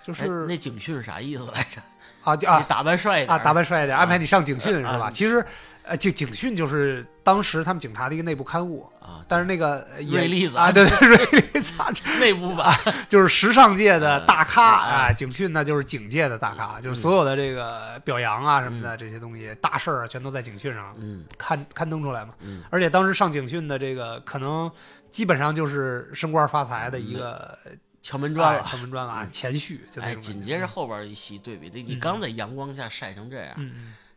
[0.00, 1.82] 就是那警训啥意思来着？
[2.22, 4.90] 啊就啊打扮帅一点啊，打扮帅一点，安排你上警训是吧？
[4.90, 5.44] 啊其实，
[5.88, 12.72] 呃，警警训就是当时他们警察的一个内部刊物，啊，但是那个瑞丽子啊，对对，瑞丽杂志 内部版
[13.08, 22.34] 就是时尚界的大咖啊警讯呢就是警界的大咖，就是所有的这个表扬啊什么的这些东西，大事儿啊全都在警讯上嗯刊刊登出来嘛。
[22.40, 24.70] 嗯而且当时上警讯的这个可能
[25.10, 27.56] 基本上就是升官发财的一个
[28.02, 28.60] 敲门砖了。
[28.60, 30.14] 哎敲门砖啊，前序哎。
[30.16, 33.54] 紧接着后边一席对比，你刚在阳光下晒成这样，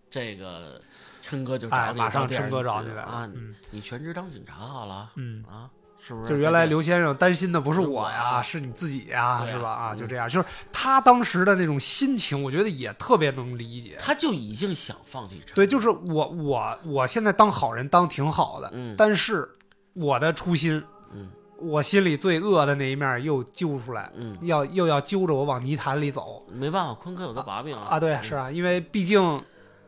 [0.09, 0.81] 这个
[1.21, 3.29] 琛哥就哎，找你马上琛哥找你来了啊！
[3.33, 5.43] 嗯你全职当警察好了嗯。
[5.47, 5.69] 啊，
[6.05, 6.27] 是不是？
[6.27, 9.69] 就原来刘先生担心的不是是我我呀，啊是你自己呀，啊是吧？
[9.69, 13.95] 啊，嗯就这样，就是他当时的那种心情，我觉得也特别能理解。
[13.99, 19.47] 他就已经想放弃陈对，就是我我我现在当好人当挺好的，嗯但是
[19.93, 21.29] 我的初心，嗯
[21.59, 27.99] 我心里最恶的那一面又揪出来，嗯，要又要揪着我往泥潭里走没办法，坤哥有个把柄啊！
[27.99, 29.39] 对，嗯是啊，因为毕竟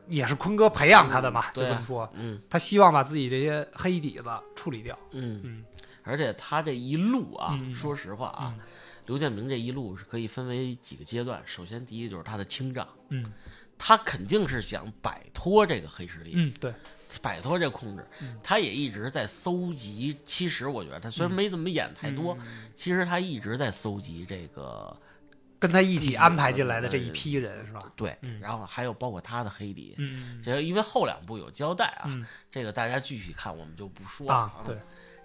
[0.07, 2.41] 也是坤哥培养他的嘛，就这么说，嗯。
[2.49, 4.97] 他希望把自己这些黑底子处理掉。
[5.11, 5.41] 嗯。
[5.43, 5.65] 嗯。
[6.03, 8.63] 而且他这一路啊，嗯说实话啊，嗯。
[9.05, 11.41] 刘建明这一路是可以分为几个阶段。
[11.45, 13.31] 首先，第一就是他的清账，嗯。
[13.77, 16.73] 他肯定是想摆脱这个黑势力，嗯，对，
[17.21, 18.05] 摆脱这控制。
[18.21, 18.39] 嗯。
[18.41, 20.17] 他也一直在搜集。
[20.25, 22.69] 其实我觉得他虽然没怎么演太多，嗯。
[22.75, 24.95] 其实他一直在搜集这个
[25.63, 27.89] 跟他一起安排进来的这一批人是吧？
[27.95, 29.95] 对嗯，然后还有包括他的黑底。
[29.97, 34.77] 嗯这因为后两部有交代啊，嗯这个大家具体看，我们就不说了啊，对，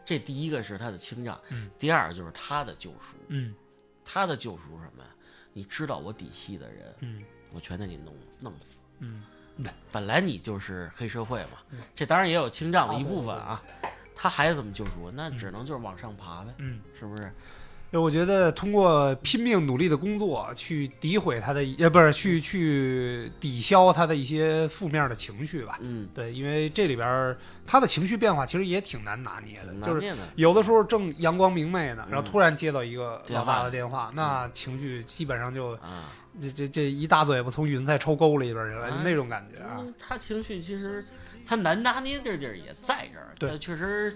[0.05, 3.17] 这第一个是他的清账，嗯第二就是他的救赎。
[3.27, 3.53] 嗯
[4.05, 5.11] 他的救赎是什么呀？
[5.53, 8.79] 你知道我底细的人，嗯我全得给你弄弄死。
[9.01, 9.25] 嗯
[9.91, 11.59] 本来你就是黑社会嘛，
[11.97, 13.61] 这当然也有清账的一部分啊。
[14.15, 15.11] 他还怎么救赎？
[15.13, 16.81] 那只能就是往上爬呗，嗯。
[16.97, 17.33] 是不是？
[17.91, 25.79] 就我觉得通过拼命努力的工作去诋毁他的，呃，不是去去抵消他的一些负面的情绪吧。
[25.81, 27.35] 嗯，对，因为这里边
[27.67, 30.15] 他的情绪变化其实也挺难拿捏的，就是。
[30.37, 39.79] 有的时候正阳光明媚呢，然后嗯突然接到一个老大的电话，那情绪基本上就啊，这这这一大嘴巴从云彩抽沟里边去了，就哎那种感觉啊。
[39.81, 41.03] 嗯他情绪其实
[41.47, 43.29] 他难拿捏的地儿也在这儿。
[43.39, 44.15] 对确实，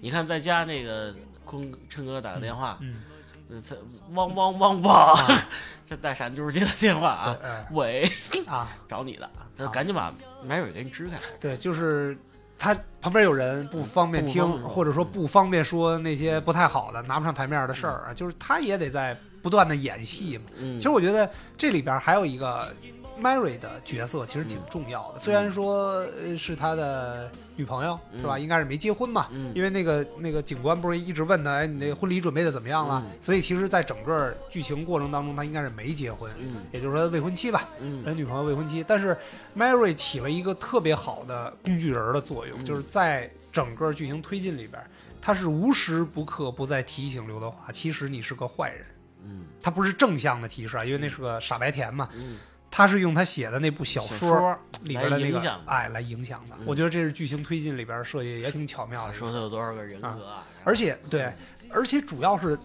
[0.00, 1.14] 你看在家那个
[1.50, 3.02] 坤琛哥打个电话，嗯，
[3.50, 3.74] 呃他
[4.14, 5.16] 汪汪汪汪，
[5.84, 7.36] 这大闪就是接的电话啊，
[7.72, 8.08] 喂，
[8.46, 9.68] 啊， 找你的，他啊。
[9.72, 10.12] 赶紧把
[10.46, 11.16] 麦瑞给你支开。
[11.40, 12.16] 对，就是
[12.56, 20.44] 他旁边有人不方便听，或者说不方便说那些不太好的、拿不上台面的事儿啊，就是他也得在不断的演戏嘛。
[20.56, 22.72] 嗯，其实我觉得这里边还有一个
[23.20, 25.18] Mary 的角色，其实挺重要的。
[25.18, 28.36] 虽然说呃是他的女朋友，是吧？
[28.36, 29.28] 嗯应该是没结婚嘛。
[29.32, 33.02] 嗯因为那个那个警官不是一直问他，哎，你那婚礼准备的怎么样了？
[33.06, 37.68] 嗯所以其实，在整个剧情过程当中，他应该是没结婚，嗯也就是说未婚妻吧。
[37.80, 39.16] 嗯他女朋友未婚妻，但是
[39.56, 44.82] Mary 起了一个特别好的工具人的作用，嗯就是在整个剧情推进里边，
[45.20, 48.86] 他是无时不刻不在提醒刘德华，其实你是个坏人。
[49.22, 52.38] 嗯他不是正向的提示啊，因为那是个傻白甜嘛，嗯，
[52.70, 56.54] 他是用他写的那部小小说说里边的那个哎来影响的。
[56.58, 56.64] 嗯。
[56.66, 60.46] 我觉得这是剧情推进里边设计也挺巧妙的，说他有多少个人格啊？
[60.64, 61.32] 而且对，
[61.70, 62.58] 而且主要是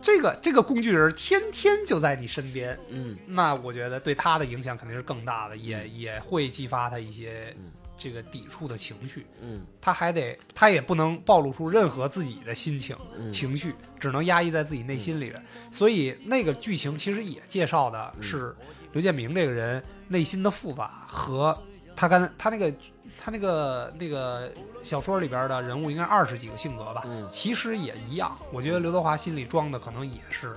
[0.00, 3.16] 这个这个工具人天天就在你身边，嗯。
[3.26, 7.70] 那我觉得对他的影响肯定是更大的，也也会激发他一些嗯。
[7.94, 9.26] 这个抵触的情绪。
[9.40, 9.64] 嗯。
[9.80, 13.30] 他还得，他也不能暴露出任何自己的心情、嗯。
[13.30, 15.40] 情绪，只能压抑在自己内心里边。
[15.70, 18.22] 所以那个剧情其实也介绍的嗯。
[18.22, 18.56] 是
[18.92, 21.56] 刘建明这个人内心的复杂和
[21.96, 22.72] 他刚才他那个
[23.18, 24.52] 他那个那个
[24.82, 28.36] 小说里边的人物应该二十几个性格吧，嗯其实也一样。
[28.52, 30.56] 我觉得刘德华心里装的可能也是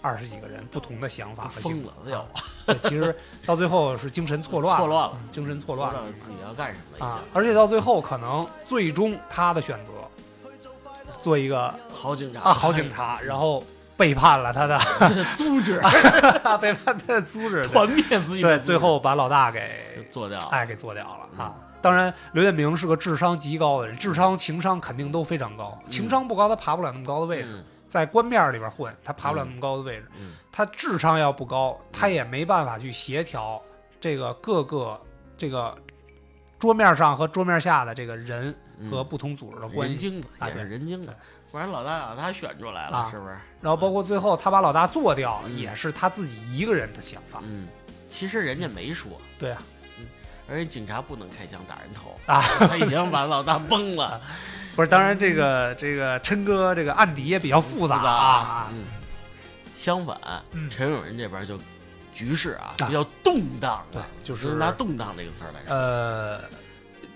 [0.00, 2.10] 二十几个人不同的想法和性格疯了。
[2.10, 2.28] 要
[2.66, 3.14] 对，其实
[3.46, 7.20] 到最后是精神错乱，错乱了嗯精神错乱了知道自己要干什么啊！
[7.32, 9.92] 而且到最后，可能最终他的选择
[11.22, 11.74] 做一个。
[11.92, 13.64] 好警察啊好警察，然后
[13.96, 14.78] 背叛了他的
[15.36, 15.80] 组 织
[16.60, 20.46] 背叛他的组织， 团灭自己对，最后把老大给做掉了。
[20.50, 21.54] 哎给做掉了啊！
[21.80, 25.78] 当然，刘建明是个智商极高的人，智商、情商肯定都非常高。
[25.88, 27.48] 情商不高，他爬不了那么高的位置。
[27.52, 30.06] 嗯在官面里边混，他爬不了那么高的位置。
[30.18, 33.62] 嗯他智商要不高，他也没办法去协调
[34.00, 35.00] 这个各个
[35.36, 35.72] 这个
[36.58, 39.92] 桌面上和桌面下的这个人嗯和不同组织的关系。
[39.94, 41.16] 人精的啊对人精的对，
[41.54, 43.36] 不然老大把他选出来了，啊是不是？
[43.60, 47.38] 然后包括最后他把老大做掉，嗯也是他自己一个人的想法。
[47.44, 47.68] 嗯，
[48.10, 49.62] 其实人家没说，对啊，
[50.48, 54.20] 而且警察不能开枪打人头啊，他已经把老大崩了，
[54.74, 58.68] 不是，当然这个这个琛哥这个案底也比较复杂啊。
[58.72, 58.86] 嗯，
[59.76, 60.18] 相反，
[60.50, 61.56] 嗯陈永仁这边就
[62.12, 66.40] 局势啊啊比较动荡啊，对就是拿动荡这个词儿来说，呃，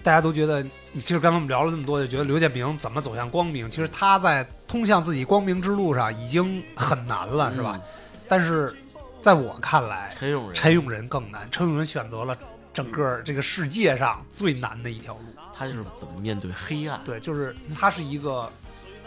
[0.03, 0.63] 大家都觉得，
[0.95, 3.71] 其实刚才我们聊了那么多，就觉得刘建明怎么走向光明？
[3.71, 7.73] 其实他在通向自己光明之路上已经很难了，是吧？
[7.75, 7.83] 嗯？
[8.29, 8.75] 但是
[9.21, 11.49] 在我看来，陈永仁，陈永仁更难。
[11.51, 12.37] 陈永仁选择了
[12.73, 15.21] 整个这个世界上最难的一条路。
[15.55, 18.49] 他就是怎么面对黑暗，对，就是他是一个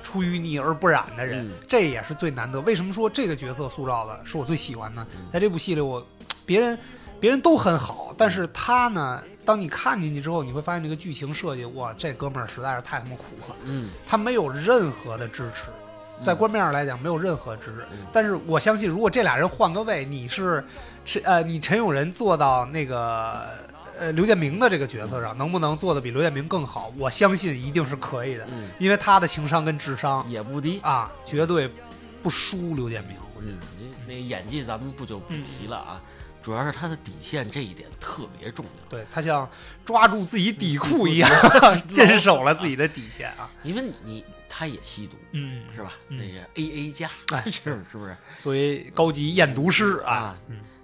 [0.04, 2.60] 出淤泥而不染的人，嗯这也是最难得。
[2.62, 5.08] 为什么说这个角色塑造的是我最喜欢呢？
[5.16, 6.06] 嗯在这部戏里，我
[6.46, 6.78] 别人
[7.22, 15.66] 别人都很好，但是他呢，当你看进去之后，你会发现这个剧情设计，哇，这哥们儿实在是太他妈苦了，嗯，他没有任何的支持。
[16.24, 17.82] 在官面上来讲，没有任何支持。
[17.92, 20.64] 嗯但是我相信，如果这俩人换个位，你是
[21.04, 23.42] 陈呃，你陈永仁做到那个
[24.00, 26.94] 呃刘建明的这个角色上，能不能做的比刘建明更好？
[26.98, 30.80] 我相信一定是可以的，嗯因为他的情商跟智商也不低。
[30.82, 31.70] 啊，绝对
[32.24, 33.18] 不输刘建明。
[33.36, 33.66] 我觉嗯得，
[34.08, 36.02] 那那个演技咱们不就不提了啊，
[36.42, 39.50] 主要是他的底线这一点特别重要，对他像
[39.86, 41.30] 抓住自己底裤一样，
[41.90, 43.50] 坚守了自己的底线啊。
[43.64, 45.94] 因为你你他也吸毒嗯，是吧？
[46.10, 47.62] 嗯那个 A A 加哎 是
[47.92, 48.16] 是不是？
[48.42, 50.38] 作为高级验毒师啊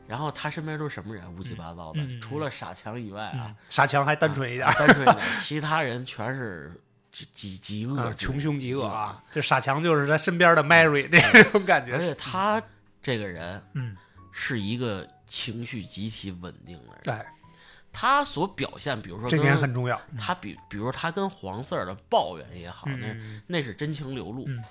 [0.08, 1.22] 然后他身边都是什么人？
[1.36, 6.72] 乌七八糟的，除了傻强以外啊嗯，，傻强还单纯一点啊，单纯一点，其他人全是
[7.12, 9.22] 极极极恶穷凶极恶啊！
[9.32, 12.06] 这傻强就是他身边的 Mary 那种感觉而觉。
[12.08, 12.62] 且他
[13.02, 13.98] 这个人嗯，
[14.32, 17.34] 是一个情绪极其稳定的人，哎，
[17.92, 20.00] 他所表现，比如说这跟点很重要。
[20.18, 24.46] 他比，比如他跟黄四儿的抱怨也好，那嗯，那是真情流露。
[24.48, 24.64] 嗯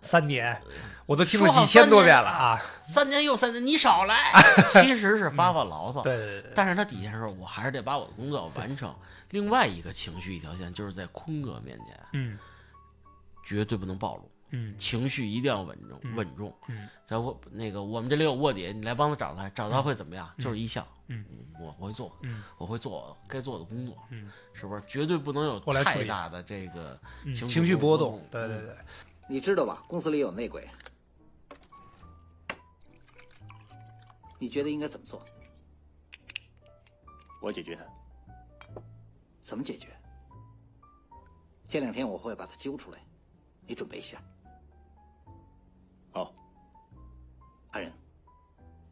[0.00, 0.62] 三年，
[1.06, 2.62] 我都听了说几千多遍了啊！
[2.84, 4.32] 三年又三年，你少来，
[4.70, 6.02] 其实是发发牢骚。
[6.02, 8.94] 对对对对，但是他底线说，我还是得把我的工作完成。
[9.30, 12.38] 另外一个情绪一条线，就是在坤哥面前嗯
[13.44, 16.54] 绝对不能暴露，嗯情绪一定要稳重，嗯稳重。
[16.68, 20.30] 嗯，在我那个我们这里有卧底，你来帮他找他，找他会怎么样？
[20.38, 21.24] 就是一笑，嗯，
[21.60, 24.82] 我我会做，嗯我会做该做的工作，嗯，是不是？
[24.86, 28.76] 绝对不能有太大的这个嗯，情情绪波动动，，对对对，
[29.28, 29.82] 你知道吧？
[29.86, 30.68] 公司里有内鬼，
[34.38, 35.22] 你觉得应该怎么做？
[37.40, 37.82] 我解决他。
[39.42, 39.88] 怎么解决？
[41.66, 42.98] 这两天我会把他揪出来，
[43.66, 44.20] 你准备一下。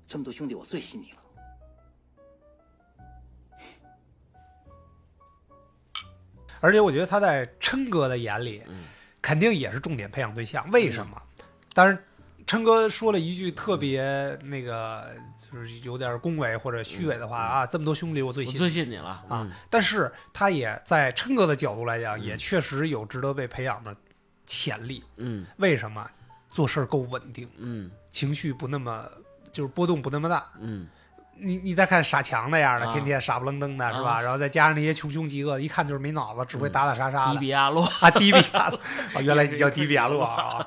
[0.08, 1.18] 这么多兄弟，我最信你了。
[6.60, 8.84] 而且我觉得他在琛哥的眼里，嗯
[9.20, 10.68] 肯定也是重点培养对象。
[10.70, 11.20] 为什么？
[11.74, 11.98] 当然，
[12.46, 14.02] 琛哥说了一句特别
[14.42, 19.50] 那个，就是有点恭维或者虚伪的话啊，这么多兄弟，我最我信最信你了。
[19.68, 23.94] 但是他也在琛哥的角度来讲，嗯也确实有值得被培养的
[24.44, 25.04] 潜力。
[25.16, 26.08] 嗯为什么？
[26.48, 29.06] 做事儿够稳定，嗯情绪不那么
[29.56, 30.44] 就是波动不那么大。
[30.60, 30.86] 嗯，
[31.38, 34.16] 你你再看傻强那样的，啊天天傻不愣登的，是吧？
[34.16, 37.38] 啊然后再加上那些穷凶极恶，一看就是没脑子，只会打打杀杀迪。
[37.38, 38.78] 比亚洛，啊，迪比亚洛，
[39.14, 40.66] 啊，原来你叫迪比亚洛啊！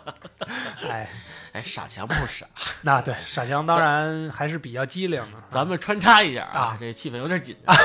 [0.89, 1.07] 哎，
[1.53, 2.47] 哎，傻强不傻。
[2.81, 5.37] 那对傻强当然还是比较机灵的。
[5.51, 7.75] 咱们穿插一下啊啊，这气氛有点紧张。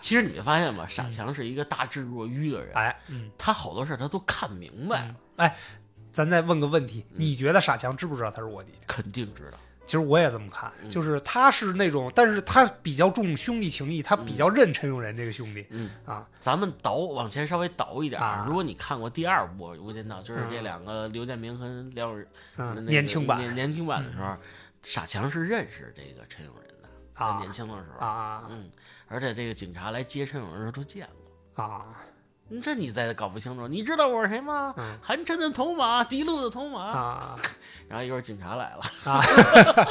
[0.00, 5.56] 其实你发现吧， 傻强是一个大智若愚的人，哎，嗯，他好多事儿他都看明白了，哎，
[6.12, 8.72] 咱再问个问题，嗯你觉得傻强知不知道他是卧底？
[8.86, 9.58] 肯定知道。
[9.88, 10.90] 其实我也这么看，嗯。
[10.90, 16.28] 就是他是那种，但是他比较重兄弟情谊，他比较认陈永仁这个兄弟嗯啊。
[16.38, 18.44] 咱们倒往前稍微倒一点啊。
[18.46, 20.62] 如果你看过第二部《无间道》，就是这嗯。
[20.62, 21.64] 两个刘建明和
[21.94, 22.28] 梁永仁
[22.58, 24.36] 嗯，年轻版年年轻版的时候，
[24.82, 28.46] 傻强是认识这个陈永仁的，在啊年轻的时候，啊。
[28.50, 28.70] 嗯，
[29.08, 31.08] 而且这个警察来接陈永仁的时候都见
[31.54, 31.64] 过。
[31.64, 31.86] 啊。
[31.94, 32.17] 你
[32.62, 34.74] 这你再搞不清楚，你知道我是谁吗？
[34.76, 36.82] 嗯韩琛的头马，狄路的头马。
[36.82, 37.36] 啊
[37.88, 39.22] 然后一会儿警察来了，啊！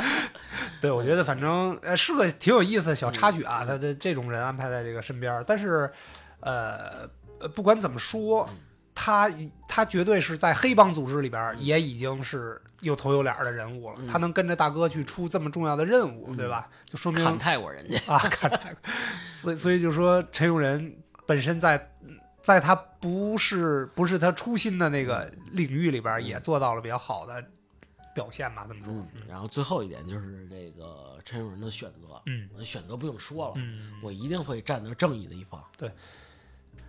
[0.80, 5.92] 对，我觉得反正呃是个挺有意思的小插曲啊，他的这种人安排在这个身边，但是
[6.42, 8.48] 呃呃不管怎么说，
[8.94, 9.28] 他
[9.68, 16.70] 他绝对是在黑帮组织里边也已经是有头有脸的人物了，嗯他能跟着大哥去出这么重要的任务，对吧？
[16.86, 18.00] 就说明看泰国人家。
[18.14, 18.94] 啊，看泰国，
[19.42, 20.96] 所以所以就说陈永仁
[21.26, 21.94] 本身在
[22.48, 27.44] 在他不是不是他初心的那个领域里边，也做到了比较好的
[28.16, 28.94] 表现吧，这么说。
[28.94, 35.62] 嗯，然后最后一点就是这个陈永仁的选择，嗯我的选择不用说了，嗯，我一定会站在正义的一方。
[35.78, 35.92] 对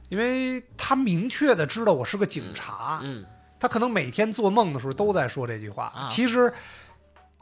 [0.08, 3.26] 因为他明确的知道我是个警察，嗯，
[3.58, 5.86] 他可能每天做梦的时候都在说这句话。
[5.86, 6.54] 啊其实，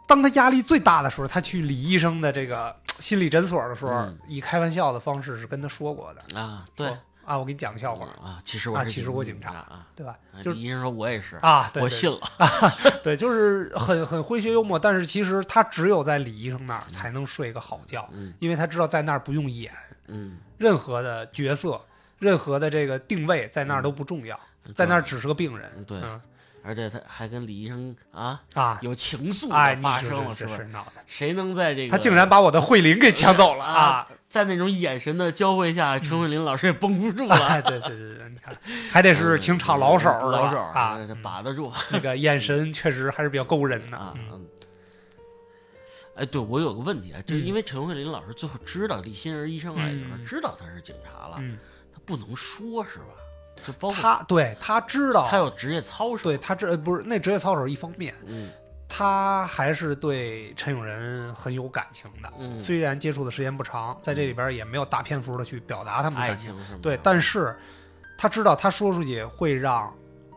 [0.09, 6.41] 当他压力最大的时候，他去李医生的这个心理诊所的时候，嗯以开玩笑的方式是跟他说过的。
[6.41, 9.87] 啊，对说啊，我给你讲个笑话，啊，其实我啊其实我警警察啊。
[9.95, 10.17] 对吧？
[10.33, 12.21] 啊就是李医生说我也是，啊，对对我信了。
[13.03, 19.73] 对，就是很很诙谐幽默，但是其实他只有在李医生那儿才能睡个好觉，嗯因为他知道在那儿不用演
[20.07, 21.81] 嗯，任何的角色，
[22.19, 24.39] 任何的这个定位在那儿都不重要，
[24.75, 25.71] 在那儿只是个病人。
[25.77, 26.21] 嗯对嗯
[26.67, 29.49] 而且他还跟李医生啊啊，有情愫
[29.81, 30.69] 发生了，是不是？
[31.07, 34.09] 谁能在这个他竟然把我的慧玲给抢走了啊啊！
[34.29, 37.35] 在那种眼神的交汇下，陈慧琳老师也绷不住了。
[37.47, 38.55] 哎，对对对对，你看，
[38.91, 44.13] 还得是情场老手老手啊，把得住那个眼神确实还是比较勾人的啊。
[44.17, 44.47] 嗯嗯。
[46.17, 51.57] 哎，对我有个问题啊，就是嗯因为陈慧琳老师最后知道李欣儿医生来的时候，嗯知道他是警察了，嗯，
[51.95, 53.05] 他不能说是吧？
[53.65, 58.51] 就包括他对他知道，他有职业操守，对他这呃不是那职业操守一方面，嗯
[58.89, 62.33] 他还是对陈永仁很有感情的。
[62.39, 67.57] 嗯，虽然接触的时间不长，在这里边也没有大篇幅的去表达他们的感情，对，但是
[68.17, 69.93] 他知道他说出去会让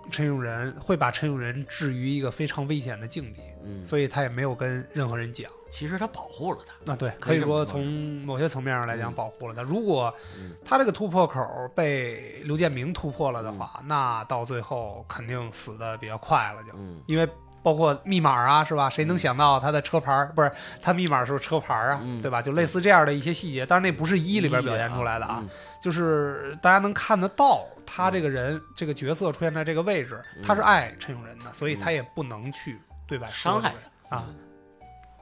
[0.10, 5.49] 陈永仁会把陈永仁置于一个非常危险的境地，嗯，所以他也没有跟任何人讲。
[5.72, 7.86] 其实他保护了他，那对，可以说从
[8.24, 9.62] 某些层面上来讲嗯保护了他。
[9.62, 11.45] 如果嗯他这个突破口
[11.76, 17.30] 被刘建明突破了的嗯话，那到最后肯定死的比较快了就，嗯因为
[17.62, 18.89] 包括密码啊，是吧？
[18.89, 20.51] 谁能想到他的车牌儿不是
[20.82, 22.22] 他密码是车牌儿啊，嗯。
[22.22, 22.41] 对吧？
[22.41, 25.49] 就类似这样的一些细节，但是那不是一里边表现出来的啊，嗯。
[25.82, 34.26] 就是大家能看得到他这个人、这个角色出现在这个位置，他是爱陈永仁的，所以他也不能去对外伤害这个啊。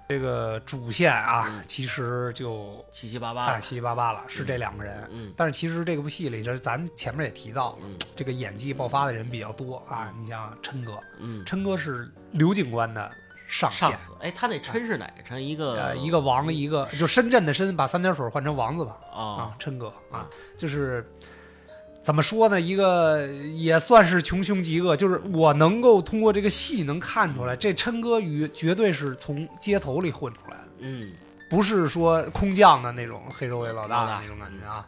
[0.08, 1.64] 这个主线啊，嗯。
[1.68, 5.10] 其实就七七八八七七八八了，是这两个人。
[5.12, 7.78] 嗯但是其实这个部戏里，就是咱们前面也提到
[8.16, 10.14] 这个演技爆发的人比较多啊。
[10.18, 13.12] 你像琛哥，嗯，琛哥是刘警官的
[13.48, 13.92] 上线。
[13.92, 15.06] 上，司，哎，他那琛是哪？
[15.18, 15.42] 个琛？
[15.42, 18.98] 一个呃，一个王，一个就深圳的深，把三点水换成王字吧。
[19.14, 21.06] 啊啊，琛哥啊，就是
[22.08, 22.62] 怎么说呢？
[22.62, 31.12] 一个也算是穷凶极恶，就是我能够通过这个戏能看出来，这琛哥与绝对是从街头里混出来的，嗯，
[31.50, 34.88] 不是说空降的那种黑社会老大的那种感觉啊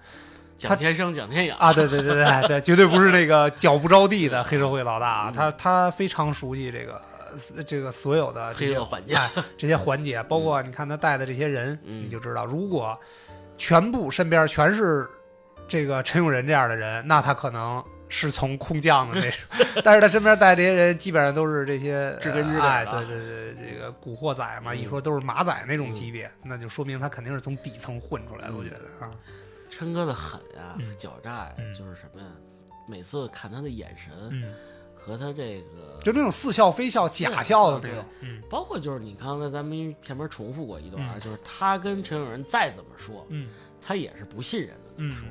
[0.57, 1.73] 蒋天生蒋天养啊！
[1.73, 7.01] 对对对对对，绝对不是那个脚不着地的黑社会老大啊，嗯他他非常熟悉这个。
[7.67, 12.97] 这个所有的这些环节哎这些环节，包括你看他带的这些人，嗯你就知道，如果
[13.57, 15.05] 全部身边全是
[15.69, 19.39] 这个陈永仁这样的人，那他可能是从空降的那种，
[19.83, 24.77] 但是他身边带这些人基本上都是这些知根知底哎，对对对，这个古惑仔嘛，嗯。
[24.77, 29.11] 一说都是马仔那种级别，那就说明他肯定是从底层混出来的，嗯我觉得啊，
[29.69, 30.95] 琛哥的狠呀、嗯。
[30.97, 32.27] 狡诈呀、嗯就是什么呀？
[32.87, 34.51] 每次看他的眼神嗯，
[34.95, 41.19] 和他这个，就那种似笑非笑、假笑的那种，嗯包括就是你刚才咱们前面重复过一段，嗯。
[41.19, 43.47] 就是他跟陈永仁再怎么说，嗯
[43.85, 45.27] 他也是不信任的说，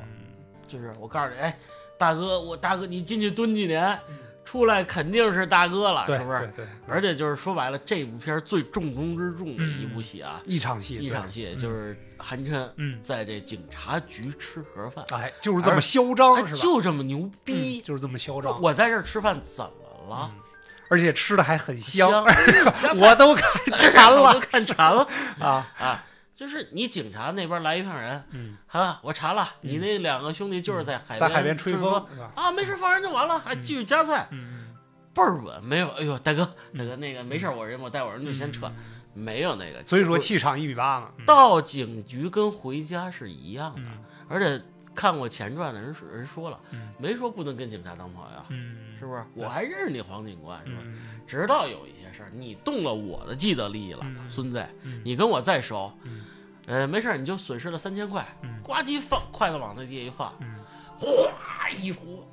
[0.68, 1.58] 就是我告诉你，哎，
[1.96, 3.98] 大哥，我大哥你进去蹲几年，
[4.44, 6.38] 出来肯定是大哥了，是不是？
[6.54, 16.60] 对对，而且就是说白了，这部片儿最重中之重的一部戏啊，一场戏，一场戏就是韩琛嗯，在这警察局吃盒饭，哎，就是这么嚣张哎是吧？
[16.60, 17.80] 就这么牛嗯逼。
[17.80, 20.30] 就是这么嚣张，我在这儿吃饭怎么了？
[20.34, 20.42] 嗯
[20.90, 22.24] 而且吃的还很香，
[22.98, 25.06] 我都看馋了看馋了
[25.38, 25.68] 啊！
[25.76, 26.02] 啊！
[26.38, 32.06] 就是你警察那边来一票人，嗯，啊，我查了，你那两个兄弟就是在海在海边吹吹风？
[32.36, 34.72] 啊，没事放人就完了，还继续加菜，嗯
[35.12, 36.44] 倍儿稳，没有，哎呦，大哥，
[36.76, 38.74] 大哥，那个没事，我人我带我人就先撤，嗯
[39.14, 41.10] 没有那个，所以说气场一米八呢。
[41.18, 41.26] 嗯。
[41.26, 44.04] 到警局跟回家是一样的，嗯。
[44.28, 44.62] 而且
[44.98, 46.88] 看过前传的人说人说了，嗯。
[46.98, 49.24] 没说不能跟警察当朋友，嗯，是不是？
[49.34, 50.80] 我还认识你黄警官，是吧？
[50.84, 51.20] 嗯。
[51.24, 54.28] 直到有一些事儿，你动了我的既得利益了，嗯。
[54.28, 55.00] 孙子，嗯。
[55.04, 56.24] 你跟我再熟，嗯。
[56.66, 58.60] 呃，没事儿，你就损失了三千块，嗯。
[58.60, 60.56] 呱唧放筷子往那地下一放，嗯。
[60.98, 62.26] 哗一壶，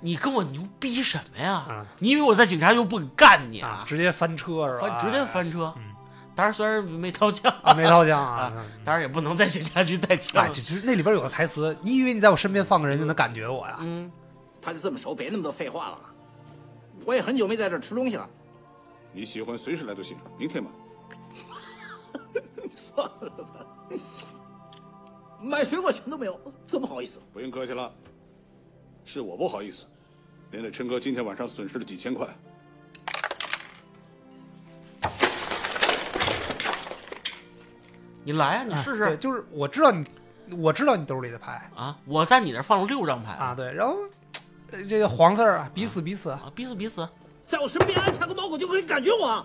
[0.00, 1.54] 你跟我牛逼什么呀？
[1.68, 1.86] 啊。
[1.98, 4.98] 你以为我在警察局不干你啊，直接翻车是吧？
[5.00, 5.91] 翻直接翻车，嗯
[6.34, 8.52] 当然虽然没掏枪，啊，没掏枪啊。
[8.84, 13.76] 当然也不能在警察局带枪哎，，就就是那里边有个台词，你以为你在我身边放个人就能感觉我呀？
[13.80, 14.10] 嗯，
[14.60, 15.98] 他就这么熟，别那么多废话了。
[17.04, 18.28] 我也很久没在这儿吃东西了。
[19.12, 20.70] 你喜欢随时来都行，明天吧。
[22.74, 23.66] 算了吧，
[25.40, 27.20] 买水果钱都没有，怎么好意思？
[27.32, 27.92] 不用客气了，
[29.04, 29.84] 是我不好意思，
[30.50, 32.26] 连累琛哥今天晚上损失了几千块。
[38.24, 40.06] 你来啊，你哎试试对就是我知道你，
[40.56, 41.96] 我知道你兜里的牌啊！
[42.04, 43.96] 我在你那儿放了六张牌啊，对，然后
[44.70, 47.08] 呃这个黄四儿啊，彼此彼此，啊，彼此彼此，
[47.46, 49.44] 在我身边安插个猫狗就可以感觉我。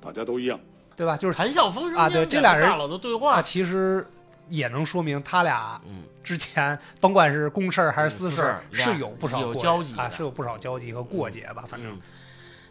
[0.00, 0.58] 大家都一样。
[0.96, 1.16] 对吧？
[1.16, 4.04] 就是谈笑风生啊对这俩人大佬的对啊，话，其实
[4.48, 12.00] 也能说明他俩嗯，之前甭管是公事儿还是私事是有不少有交集啊是有不少交集和过节吧，反正嗯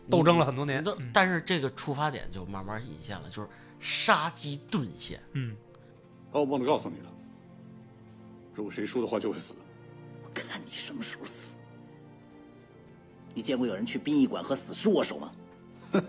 [0.09, 3.47] 斗争了很多年但是这个出发点就慢慢引现了，就是
[3.79, 5.21] 杀鸡顿现。
[5.33, 5.55] 嗯，
[6.31, 7.09] 我，忘了告诉你了，
[8.53, 9.55] 如果谁输的话就会死。
[10.23, 11.55] 我看你什么时候死。
[13.33, 15.31] 你见过有人去殡仪馆和死尸握手吗？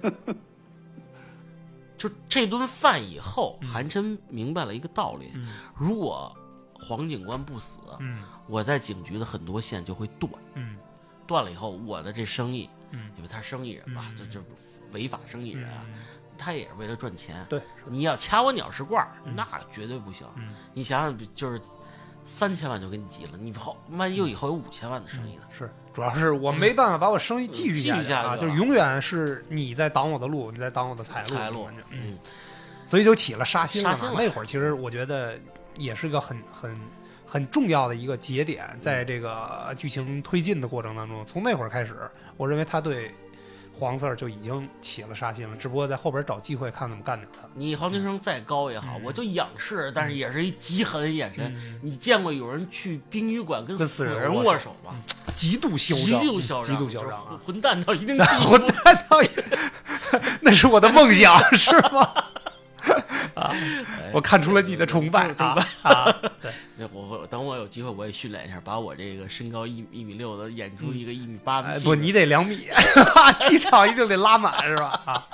[1.99, 5.33] 就这顿饭以后，嗯韩琛明白了一个道理：
[5.77, 6.35] 如果
[6.75, 10.33] 黄警官不死，嗯我在警局的很多线就会断。
[10.55, 10.77] 嗯
[11.27, 14.43] 断了以后，我的这生意，嗯因为他是生意人嘛，嗯这这
[14.93, 15.85] 违法生意人啊，
[16.39, 17.45] 他也是为了赚钱。
[17.49, 20.27] 对，你要掐我鸟食罐儿，那绝对不行。
[20.37, 20.55] 嗯。
[20.73, 21.61] 你想想，就是
[22.25, 25.43] 三千万就给你急了，你后万一又以后有五千万的生意呢？
[25.51, 31.67] 是，主要是我没办法把我生意继续继续下去啊，就永远是你在挡我的路，你在挡我的财路，财路。
[31.71, 32.19] 嗯，嗯，
[32.87, 33.95] 所以就起了杀心了嘛。
[33.97, 34.23] 杀心了。
[34.23, 35.39] 那会儿其实我觉得
[35.77, 36.79] 也是个很很
[37.27, 41.97] 很重要的一个节点，在这个剧情推进的过程当中，从那会儿开始，
[42.37, 43.15] 我认为他对
[43.79, 47.47] 黄四儿就已经起了杀心了，只不过在后边找机会看怎么干掉他。
[47.55, 51.45] 你黄庭生再高也好，嗯我就仰视，但是也是一极狠的眼神。
[51.57, 54.93] 嗯你见过有人去殡仪馆跟跟死人握握手吗？
[55.37, 57.39] 极度嚣张极张，度嚣张，极度嚣张啊！
[57.47, 58.51] 混蛋到一定地步。
[58.51, 59.31] 混蛋到一，
[60.43, 62.13] 那是我的梦想， 是吗？
[63.39, 63.55] 啊，
[64.13, 66.17] 我看出了你的崇拜崇拜啊啊！
[66.41, 71.69] 对，那我等我有机会，我也训练一下，把我这个身高一一米六的演出一个一米八的。
[71.69, 72.69] 哎不，你得两米，
[73.41, 75.01] 气场一定得拉满，是吧？
[75.05, 75.27] 啊，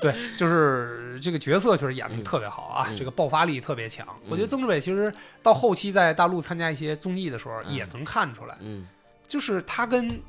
[0.00, 4.06] 对，就是这个角色确实演的特别好啊，嗯这个爆发力特别强。
[4.24, 8.86] 嗯我觉得曾志伟其实到后期在大陆参加一些综艺的时候，嗯也能看出来，嗯
[9.26, 10.20] 就是他跟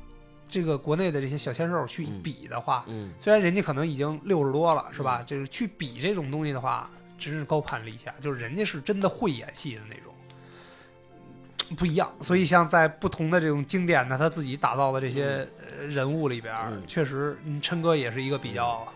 [0.48, 5.22] 这个国内的这些小鲜肉去嗯比的话，嗯虽然人家可能已经六十多了，是吧？
[5.22, 6.88] 就是去比这种东西的话，
[7.18, 12.10] 真是高攀了一下，就是人家是真的会演戏的那种，不一样。
[12.20, 16.82] 所以像在不同的这种经典的他自己打造的这些呃人物里边，嗯。
[16.86, 18.86] 确实，嗯，琛哥也是一个比较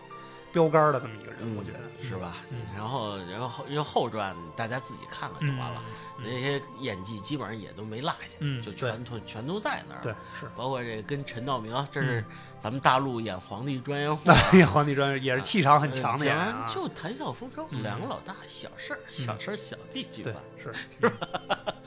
[0.51, 2.37] 标杆的这么一个人，嗯我觉得是吧？
[2.49, 2.57] 嗯。
[2.75, 5.81] 然后然后后然后后传大家自己看看就嗯完了，
[6.19, 10.01] 那些演技基本上也都没落下，嗯就全全全都在那儿。
[10.01, 10.47] 对，是。
[10.55, 12.03] 包括这跟陈道明，这嗯。
[12.03, 12.25] 是
[12.61, 14.19] 咱们大陆演皇帝专业户
[14.55, 17.81] 演皇帝专业也是气场很强的演员啊，就谈笑风生，嗯。
[17.81, 20.71] 两个老大，小事儿小事儿小弟剧对吧，是，
[21.01, 21.11] 嗯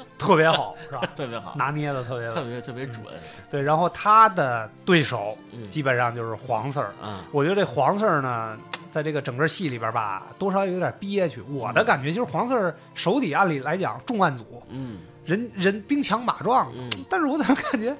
[0.24, 1.02] 特别好， 是吧？
[1.14, 3.02] 特别好，拿捏的特别特别特别准。
[3.50, 5.68] 对，然后他的对手嗯。
[5.68, 6.92] 基本上就是黄四儿。
[7.02, 8.56] 嗯，我觉得这黄四儿呢，
[8.90, 11.40] 在这个整个戏里边吧，多少有点憋屈。
[11.42, 14.98] 我的感觉就是黄四儿手底按理来讲重案组，嗯。
[15.24, 16.88] 人人兵强马壮，嗯。
[17.08, 17.96] 但是我怎么感觉，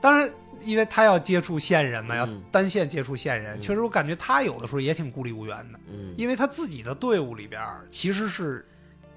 [0.00, 3.60] 当然因为他要接触线人嘛，要嗯单线接触线人，嗯。
[3.60, 7.60] 确实我感觉他有的时候也挺孤立无援的，嗯，因为他自己的队伍里边
[7.90, 8.64] 其实是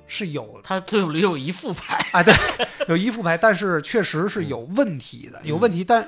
[0.07, 2.33] 是有 他队伍里有一副牌，啊，对，
[2.87, 5.83] 有一副牌，但是确实是有问题的，有问题。
[5.83, 6.07] 但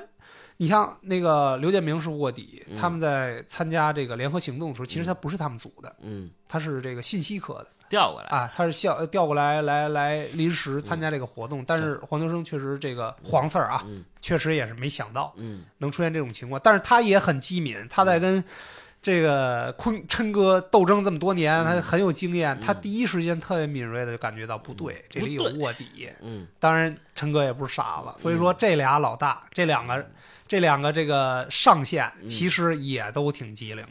[0.56, 2.76] 你像那个刘建明是卧底，嗯。
[2.76, 11.64] 他们在参加这个联合行动的时候，其实他不是他们组的，嗯，他是这个信息科的调过来，啊，他是校呃调过来来来临时参加这个活动。
[11.66, 14.04] 但是黄秋生确实这个黄四儿啊，嗯。
[14.20, 15.64] 确实也是没想到嗯。
[15.78, 18.42] 能出现这种情况，但是他也很机敏，他在跟。
[19.00, 26.46] 这个坤琛哥斗争这么多年，他很有经验，他第一时间特别敏锐的就感觉到不对，这里有卧底，嗯。
[26.58, 30.04] 当然，陈哥也不是傻子，所以说这俩老大，这两个，
[30.46, 33.86] 这两个这个上线，其实也都挺机灵。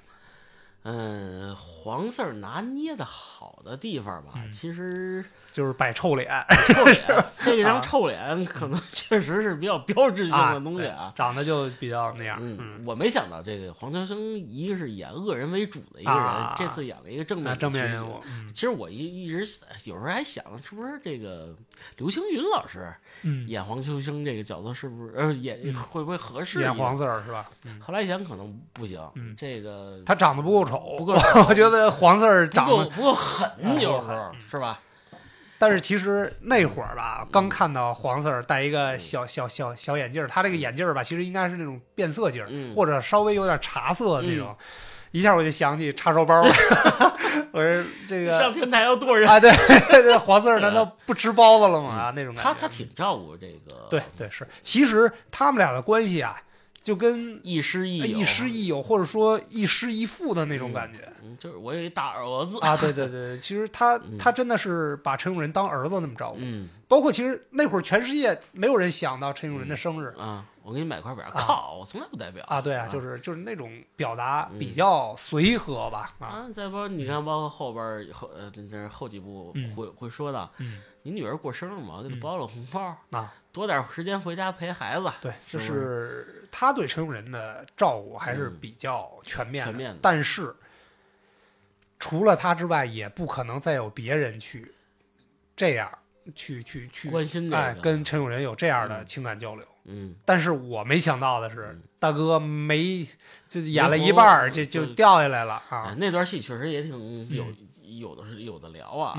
[0.89, 6.29] 嗯，黄四儿拿捏的好的地方吧，嗯其实就是摆臭脸
[6.73, 7.01] 臭脸
[7.43, 11.11] 这张臭脸可能确实是比较标志性啊的东西啊。
[11.15, 12.37] 长得就比较那样。
[12.41, 18.21] 嗯嗯，，我没想到这个黄秋生一个是演恶人为主的一个人，啊这次演了一个正面那正面人物。
[18.25, 19.39] 嗯其实我一一直
[19.83, 21.55] 有时候还想，是不是这个
[21.97, 22.91] 刘青云老师
[23.23, 26.59] 嗯，演黄秋生这个角色是不是呃演嗯会不会合适？
[26.61, 27.49] 演黄四儿是吧？
[27.65, 31.13] 嗯，后来一想可能不行，嗯这个他长得不够丑，不够
[31.47, 34.79] 我觉得黄四儿长得，够不够狠，不有时候是吧？
[35.59, 44.55] 但是其实那会儿吧，刚看到黄四儿戴一个小小小小眼镜儿，他这个眼镜儿吧，其实应该是那种变色镜或者稍微有点茶色的那种。
[45.11, 46.53] 一下我就想起叉烧包了，
[47.53, 49.49] 我说这个上天台要剁人，啊，对
[50.03, 51.89] 对，黄四儿难道不吃包子了吗？
[51.89, 52.49] 啊，那种感觉。
[52.49, 56.35] 他他挺照顾这个，对对是，其实他们俩的关系啊，
[56.87, 60.99] 就跟亦师亦友，亦师亦友，或者说亦师亦父的那种感觉。
[61.21, 62.57] 嗯，就是我有一大儿子。
[62.61, 64.17] 啊，对对对，其实他 嗯。
[64.17, 66.69] 他真的是把陈永仁当儿子那么照顾，嗯。
[66.87, 70.15] 包括其实那会儿全世界没有人想到陈永仁的生日。
[70.17, 89.99] 啊，我给你买块表，靠，我从来不戴表啊，对啊，就是就是那种表达比较随和吧，啊，啊，再包括你看，包括后边儿后呃，这这后几部嗯会会说到，嗯你女儿过生日嘛，我给她包了红包，啊，多点时间回家陪孩子，对，就是他对陈永仁的照顾还是嗯比较全面的，全面的。
[90.01, 90.53] 但是
[91.97, 94.69] 除了他之外，也不可能再有别人去
[95.55, 95.89] 这样
[96.35, 99.05] 去去去关心这哎，跟陈永仁有这样的嗯。
[99.05, 99.65] 情感交流。
[99.87, 103.05] 嗯，但是我没想到的是嗯，大哥没
[103.47, 105.95] 就演了一半儿，嗯这就就掉下来了哎啊。
[105.97, 106.91] 那段戏确实也挺
[107.35, 107.45] 有
[107.83, 109.15] 有的是有的聊啊，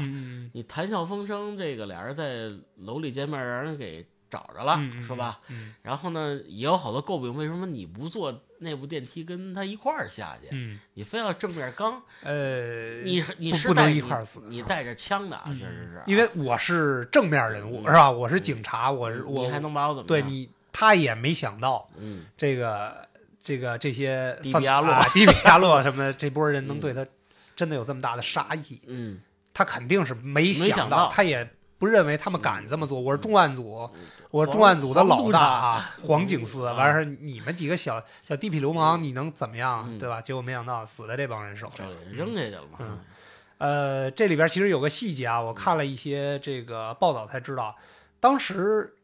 [0.53, 2.51] 你谈笑风生这个俩人在
[2.85, 5.41] 楼里见面，让人给找着了，嗯，是吧？？
[5.49, 10.49] 嗯然后呢，也有好多诟病，为什么你不坐那部电梯跟他一块儿下去？
[10.53, 18.11] 嗯，你非要正面刚，呃，你你不不能一块儿死你带着枪的啊，嗯确实是啊，因为我是正面人物是吧？
[18.11, 20.27] 我是警察，我是我你还能把我怎么样？
[20.27, 20.47] 对你，
[20.81, 23.05] 他也没想到嗯，这个
[23.43, 27.05] 这个这些迪比亚洛啊迪比亚洛什么的这波人能对他
[27.57, 29.19] 真的有这么大的杀意，嗯，
[29.53, 31.51] 他肯定是没没想到他也
[31.81, 33.01] 不认为他们敢这么做。
[33.01, 33.91] 我是重案组，
[34.31, 36.65] 我是重案组的老大啊，黄警司。
[36.65, 40.21] 啊完事儿你们几个小小地痞流氓，你能怎么样，嗯对吧？
[40.21, 41.91] 结果没想到死在这帮人手里这了。
[41.91, 42.79] 里扔下去了嘛。
[42.79, 43.01] 嗯
[43.59, 47.75] 呃，这里边其实有个细节啊，我看了一些这个报道才知道，
[48.21, 48.95] 当时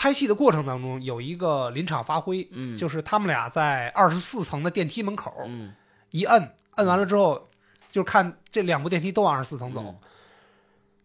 [0.00, 5.74] 拍戏的过程当中有一个临场发挥，嗯，就是他们俩在二十四层的电梯门口嗯。
[6.10, 7.46] 一摁，摁完了之后，
[7.92, 9.84] 就看这两部电梯都往二十四层走。
[9.86, 9.94] 嗯。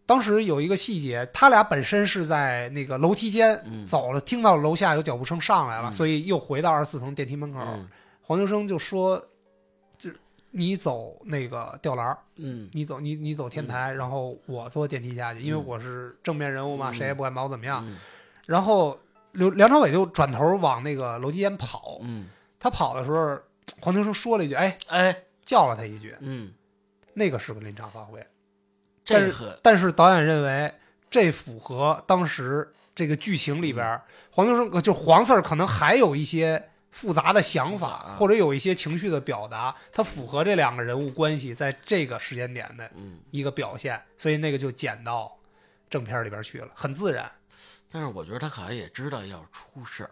[0.05, 3.85] 当时有一个细节，他俩本身是在那个楼梯间嗯。
[3.85, 5.91] 走了，听到楼下有脚步声上来了，嗯。
[5.91, 7.59] 所以又回到二十四层电梯门口。
[7.59, 7.85] 嗯。
[8.21, 9.21] 黄秋生就说
[9.99, 10.17] ：“就是
[10.51, 12.69] 你走那个吊篮儿，嗯。
[12.71, 15.65] 你走你你走天台，然后我坐电梯下去，因为嗯。
[15.67, 16.93] 我是正面人物嘛，嗯。
[16.93, 17.85] 谁也不敢把我怎么样。
[18.47, 18.97] 嗯然后
[19.31, 22.27] 刘梁朝伟就转头往那个楼梯间跑，嗯，
[22.59, 23.37] 他跑的时候，
[23.81, 26.15] 黄秋生说了一句：“哎，哎，叫了他一句。
[26.19, 26.53] 嗯，”
[27.13, 28.25] 那个是个临场发挥，
[29.05, 30.73] 但是这个但是导演认为
[31.09, 38.15] 这符合当时这个剧情里边儿，黄秋生就黄 Sir 可能还有一些复杂的想法，啊。
[38.19, 45.35] 或者有一些情绪的表达，它符合这两个人物关系在这个时间点的嗯，一个表现，所以那个就剪到
[45.89, 47.29] 正片里边去了，很自然，
[47.95, 50.11] 但是我觉得他好像也知道要出事儿，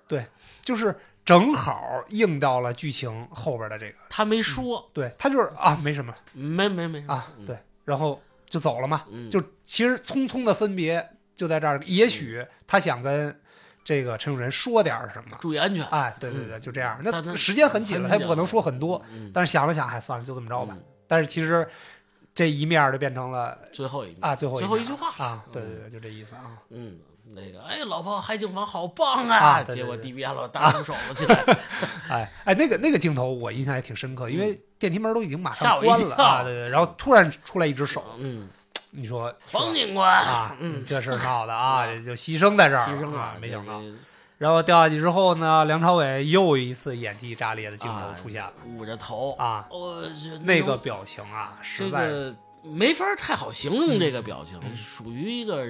[0.62, 11.06] 就是正好应到了剧情后边的这个，他没说，对他就是啊没什么没没没啊，对，然后就走了嘛，嗯，就其实匆匆的分别
[11.36, 13.38] 就在这儿，也许他想跟
[13.84, 15.38] 这个陈永仁说点儿什么。
[15.42, 15.86] 注意安全。
[15.88, 16.98] 哎，对对对，就这样。
[17.04, 19.02] 但他那时间很紧了，他也不可能说很多。
[19.12, 20.74] 嗯，但是想了想，还算了，就这么着吧。
[20.74, 21.68] 嗯但是其实
[22.34, 26.58] 这一面儿就变成了最后一面啊，最后最后一句话啊，对对对，就这意思啊。
[26.70, 26.98] 嗯，
[27.32, 29.64] 那个哎，老婆海景房好棒啊！
[29.64, 31.44] 对对结果对迪比亚洛打出手了起来，
[32.10, 36.26] 哎哎，那个那个镜头我印象也挺深刻，因为电梯门都已经马上关了跳。
[36.26, 36.70] 啊，对对。
[36.70, 38.50] 然后突然出来一只手，嗯，
[38.92, 40.10] 你说黄警官。
[40.10, 43.82] 啊，嗯，这事儿闹的啊， 这就牺牲在这儿，牺牲啊，没想到。
[44.38, 48.52] 然后掉下去之后呢，梁朝伟又一次演技炸裂的镜头啊出现了。
[48.68, 54.76] 捂着头，啊，我这那个表情啊，实这在个没法太好形容这个表情，嗯。
[54.76, 55.64] 属于一个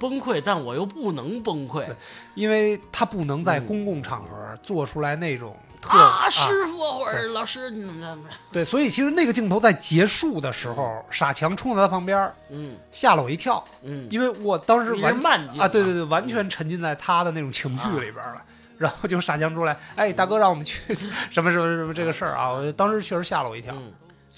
[0.00, 1.94] 崩溃，但我又不能崩溃对
[2.34, 6.28] 因为他不能在嗯公共场合做出来那种特啊！
[6.28, 8.24] 师傅或者老师，你怎么怎么？
[8.50, 18.42] 对，所以其实那个镜头在结束的时候，傻强冲到他旁边，嗯吓了我一跳，嗯，因为我当时是慢镜啊，对对对，完全沉浸在他的那种情绪里边了。
[18.78, 20.80] 然后就傻强出来，哎，大哥，让我们去
[21.28, 22.48] 什么什么什么这个事儿啊！
[22.48, 23.92] 我当时确实吓了我一跳嗯，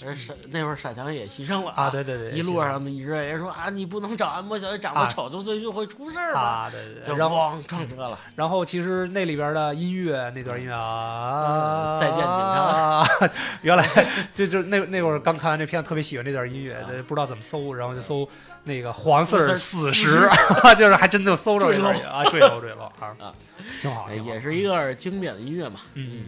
[0.07, 1.91] 而傻那会儿傻强也牺牲了啊！
[1.91, 6.41] 对对对，一路上一直也说啊，你不能找安博小姐，长得啊丑就就就会出事儿吧？
[6.41, 13.31] 啊，对对就撞车了，然后其实那里边的音乐那段音乐啊，嗯再见警察察，
[13.63, 13.87] 原来
[14.35, 18.29] 就就那那会儿刚看完这片子，特别喜欢这段音乐，对不知道怎么搜，然后就搜
[18.65, 20.29] 那个黄四儿黄四四儿十，
[20.79, 23.33] 就是还真就搜着这段音乐啊，坠楼坠楼啊啊，
[23.81, 25.81] 挺好，也是一个经典的音乐嘛。
[25.95, 26.27] 嗯，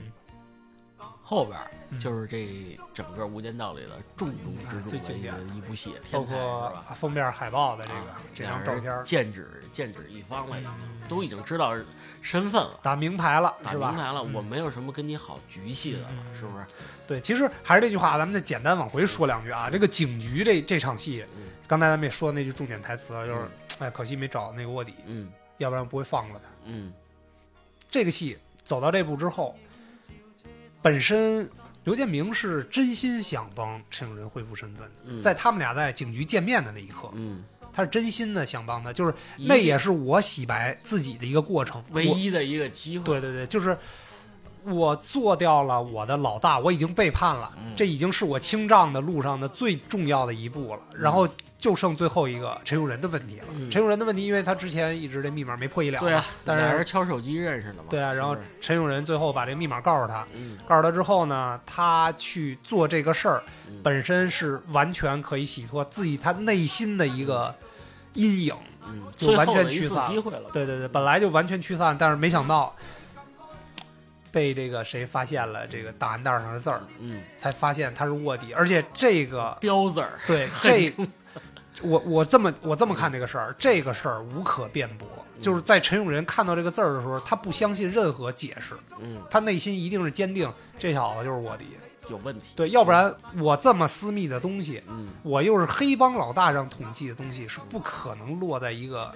[1.22, 1.58] 后边
[1.98, 6.94] 就是这整个《无间道》里的重中之重最的一个经典的一部戏，包括吧？
[6.94, 11.74] 封面海报的这个啊这两张照片，剑指剑指一方了，已经嗯都已经知道
[12.22, 13.54] 身份了，打明牌了？
[13.62, 16.66] 打明牌了，嗯我没有什么跟你好局气的了，嗯是不是？
[17.06, 19.68] 对，其实还是这句话，咱们再简单往回说两句啊。
[19.70, 23.40] 这个警局这这场戏，嗯刚才咱们也说那句重点台词了，就是
[23.78, 26.44] 哎，可惜没找到那个卧底，嗯要不然不会放过他。
[26.66, 26.92] 嗯
[27.90, 29.56] 这个戏走到这步之后，
[30.82, 31.48] 本身
[31.84, 41.84] 刘建明是真心想帮陈永仁恢复身份的，嗯在他们俩在警局见面的那一刻，嗯，他是真心的想帮他，就是那也是我洗白自己的一个过程。
[41.92, 43.04] 唯一的一个机会。
[43.04, 43.76] 对对对，就是
[44.64, 50.82] 我做掉了我的老大，我已经背叛了，嗯这已经是我清账的路上的最重要的一步了。
[50.96, 51.28] 然后
[51.64, 53.46] 就剩最后一个陈永仁的问题了。
[53.54, 57.84] 嗯陈永仁的问题，因为他之前一直这密码没破译了，对啊，但是还是敲手机认识的嘛。
[57.88, 67.54] 对啊，然后是不是陈永仁最后把这个密码告诉他，嗯告诉他之后呢，他去做这个事儿嗯，本身是完全可以洗脱自己他内心的一个
[68.12, 68.54] 阴影。
[68.86, 70.50] 嗯，就完最后的一全驱散机会了。
[70.52, 72.76] 对对对，本来就完全驱散，但是没想到
[74.30, 80.10] 被这个谁发现了这个档案袋上的字儿，嗯，才发现他是卧底，而且这个标字儿。
[80.26, 80.92] 对这。
[81.84, 85.06] 我我这么我这么看这个事儿，这个事儿无可辩驳。
[85.40, 91.66] 就是在陈永仁看到这个字儿的时候，他不相信任何解释，嗯，他内心一定是坚定这小子就是卧底。
[92.08, 92.50] 有问题。
[92.54, 99.10] 对，要不然我这么私密的东西，嗯我又是黑帮老大让统计的东西，是不可能落在一个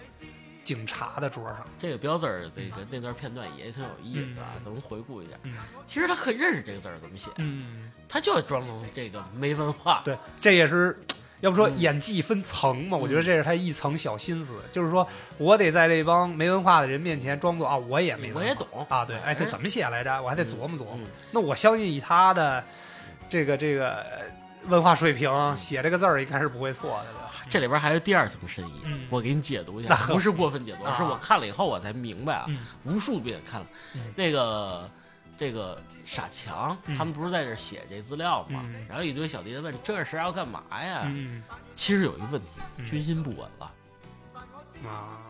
[0.63, 1.59] 警察的桌上。
[1.79, 5.35] 这个标字儿那个那段片段也挺有意思啊，嗯咱们回顾一下。
[5.43, 5.55] 嗯
[5.87, 10.03] 其实他很认识这个字儿怎么写，嗯，他就是装成这个没文化。
[10.05, 10.99] 对，这也是。
[11.41, 15.07] 要不说嗯演技分层嘛，嗯我觉得这是他一层小心思，就是说
[15.39, 20.21] 我得在这帮没文化的人面前装作啊，我也没文化，我也懂啊，对，哎，这怎么写来着？
[20.23, 20.95] 我还得琢磨琢磨。
[20.97, 22.65] 嗯那我相信以他的
[23.29, 24.19] 这个这个呃
[24.67, 27.25] 文化水平，写这个字儿应该是不会错的，对吧？
[27.51, 33.67] 这里边还有第二层深意，嗯我给你解读一下，那不是过分解读，啊是我看了以后我才明白啊，嗯无数遍看了。
[33.95, 34.91] 嗯那个
[35.39, 38.61] 这个傻强，嗯他们不是在这写这资料吗？
[38.65, 41.03] 嗯然后一堆小弟子问这是要干嘛呀？
[41.07, 41.43] 嗯
[41.77, 43.73] 其实有一个问题，嗯军心不稳了，
[44.91, 45.23] 啊，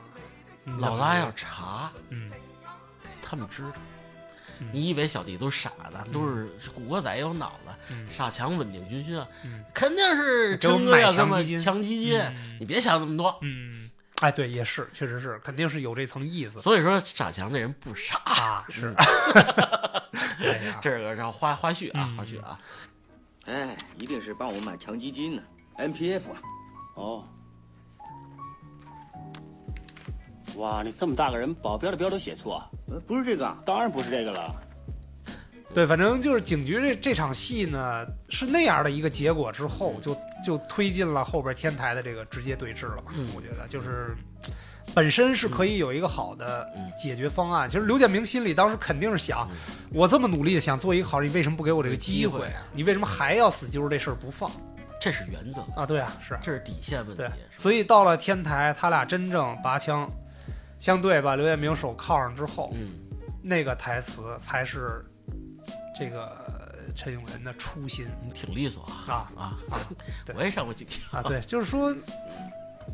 [0.78, 2.30] 老大要查，嗯
[3.22, 3.68] 他们知道。
[3.70, 6.04] 嗯你以为小弟都傻呢？
[6.12, 12.20] 都是古惑仔有脑子，嗯傻强稳定军心啊，嗯肯定是给我陈哥要买干嘛强基金
[12.59, 13.38] 你别想那么多。
[13.42, 13.88] 嗯，
[14.20, 18.92] 哎，对，也是，确实是，肯定是有这层意思所以说傻强这人不傻，啊， 是，
[20.82, 22.58] 这个让花花絮啊，嗯花絮啊。
[23.46, 25.42] 哎，一定是帮我买强基金呢
[25.78, 26.42] ，MPF 啊。
[26.96, 27.24] 哦，
[30.56, 32.70] 哇，你这么大个人，保镖的标都写错啊？
[32.88, 34.52] 呃，不是这个啊，当然不是这个了。
[35.74, 43.12] 对，反正就是警局这这场戏呢，是那样的一个结果之后，就就推进了后边天台的这个直接对峙了吧？
[43.16, 44.16] 嗯我觉得就是
[44.94, 47.68] 本身是可以有一个好的嗯解决方案。
[47.68, 49.46] 其实刘建明心里当时肯定是想，
[49.92, 52.62] 我这么努力的想做一个好人，你为什么不给我这个机会啊？
[52.72, 54.50] 你为什么还要死揪着这事儿不放
[54.98, 55.84] 这是原则，啊？
[55.86, 60.10] 对啊，是这是底线问题对。，所以到了天台，他俩真正拔枪
[60.78, 62.88] 相对，把刘建明手铐上之后，嗯，
[63.42, 65.04] 那个台词才是
[65.99, 66.30] 这个
[66.94, 69.80] 陈永仁的初心你挺利索啊啊啊！
[70.36, 71.22] 我也上过警校啊！
[71.26, 71.94] 对，就是说，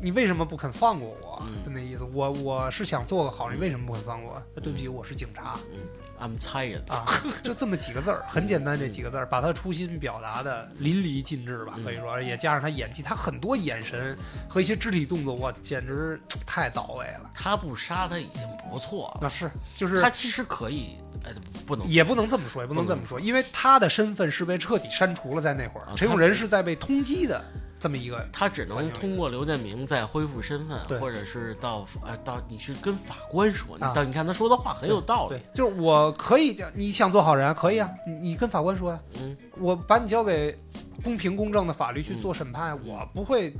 [0.01, 1.41] 你为什么不肯放过我？
[1.47, 2.03] 嗯就那意思。
[2.13, 4.61] 我我是想做个好人，为什么不肯放过我？
[4.61, 5.79] 对不起，我是警察嗯
[6.19, 7.05] ，I'm tired 啊！
[7.43, 14.17] 就这么几个字儿，很简单，这几个字儿，把他初心表达的淋漓尽致吧，嗯可以说，也加上他演技，他很多眼神
[14.47, 17.31] 和一些肢体动作，哇，简直太到位了。
[17.33, 21.31] 他不杀他已经不错了，那是，就是他其实可以，哎，
[21.65, 27.43] 不能也不能这么说，也不能这么说，因为他的身份是被彻底删除了，在那会儿啊，陈永仁是在被通缉的
[27.85, 33.93] 这么一个，他只能通过刘建明再恢复身份，或者是到呃到你去跟法官说，你啊。
[33.95, 35.35] 但你看他说的话很有道理。
[35.37, 40.57] 对，，就是我可以讲，你想做好人可以啊，你你跟法官说呀，嗯，我把你交给
[41.03, 42.21] 公平公正的法律去嗯。
[42.23, 43.55] 做审判，我不会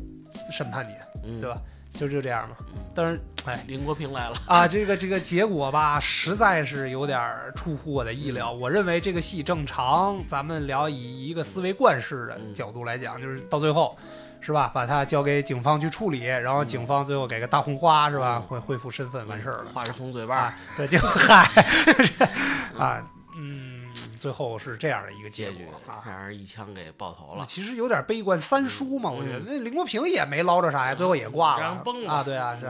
[0.51, 1.61] 审判你，嗯，对吧？
[1.93, 2.55] 就就这样嘛。
[2.73, 2.81] 嗯。
[2.95, 3.63] 但是，哎。
[3.67, 7.21] 林国平来了，啊，这个这个结果吧，实在是有点
[7.55, 8.51] 出乎我的意料。
[8.51, 12.53] 我认为这个戏正常，咱们聊以一个思维惯式的嗯。
[12.55, 13.95] 角度来讲，就是到最后，
[14.45, 14.69] 是吧？
[14.71, 18.37] 把他交给警方去处理，然后警方最后给个大红花，是吧？
[18.37, 19.71] 嗯恢恢复身份，完事儿了。
[19.73, 21.49] 画着红嘴巴啊，，对，就 嗨，
[22.77, 23.01] 啊，
[23.35, 26.03] 嗯，最后是这样的一个结果啊。
[26.05, 27.43] 让人一枪给爆头了。
[27.43, 32.67] 其实有点悲观，三叔嘛，我觉得嗯那林国平也没捞着啥呀，最后也挂了让人崩了啊，对啊是。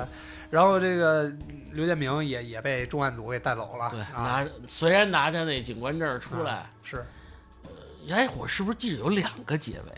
[0.49, 1.29] 然后这个
[1.73, 7.05] 刘建明也也被重案组给带走了，对，啊，拿虽然拿着那警官证出来啊，是
[8.09, 9.91] 哎，我是不是记得有两个结尾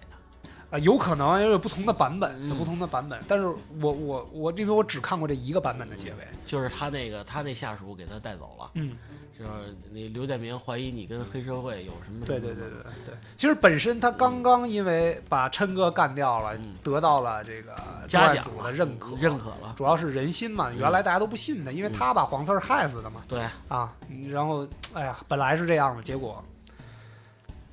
[0.69, 0.75] 啊？
[0.75, 3.45] 啊，有可能因为有不同的版本，有嗯不同的版本，但是
[3.81, 8.97] 我我我因为我只看过这一个版本的结尾，就是他那个他那下属给他带走了，嗯，
[9.37, 9.51] 就是
[9.91, 12.25] 那刘建明怀疑你跟黑社会有什么？
[12.25, 13.15] 对对对对对。
[13.35, 17.73] 其实本身他刚刚因为把琛哥干掉了，嗯得到了这个
[18.07, 19.73] 嘉奖了的认可，认可了。
[19.77, 23.93] 主要是人心嘛，原来大家都不信他，因为他把黄四儿害死的嘛，对，啊，
[24.29, 26.43] 然后哎呀，本来是这样的，结果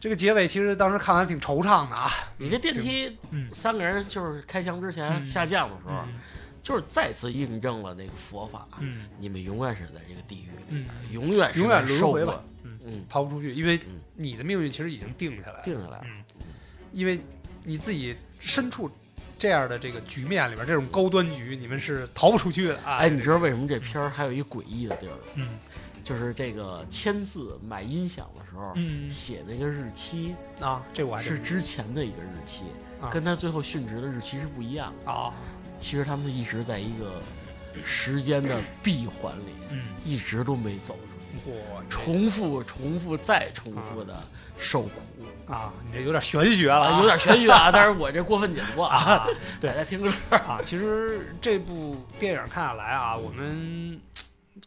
[0.05, 2.11] 这个结尾其实当时看完挺惆怅的啊。
[2.37, 6.21] 你这电梯嗯三个人就是开枪之前嗯下降的时候，嗯
[6.63, 15.63] 就是再次印证了那个佛法，嗯你们永远是在这个地狱里嗯，永远是永远轮回吧，嗯，嗯，逃不出去，因为嗯你的命运其实已经定下来了。
[15.65, 16.05] 定下来了。
[16.05, 16.23] 嗯，
[16.93, 17.19] 因为
[17.63, 18.91] 你自己身处
[19.39, 22.99] 这样的这个局面里边，这种高端局，你们是逃不出去的啊。
[22.99, 25.17] 哎，你知道为什么这片儿还有一诡异的地儿？
[25.37, 25.49] 嗯
[26.05, 32.65] 就是这个签字买音响的时候，嗯写那个日期啊，这我还真是之前的一个日期，
[33.01, 35.11] 啊跟他最后殉职的日期是不一样的。
[35.11, 35.33] 啊，
[35.79, 37.21] 其实他们一直在一个
[37.85, 44.23] 时间的闭环里，嗯，一直都没走出去，我重复、重复再重复的
[44.57, 44.91] 受苦，
[45.53, 47.73] 啊，你这有点玄学了啊，有点玄学啊。
[47.73, 49.27] 但是我这过分解读啊啊，
[49.61, 50.37] 对 大家听个乐。
[50.37, 54.01] 啊，其实这部电影看下来啊，我们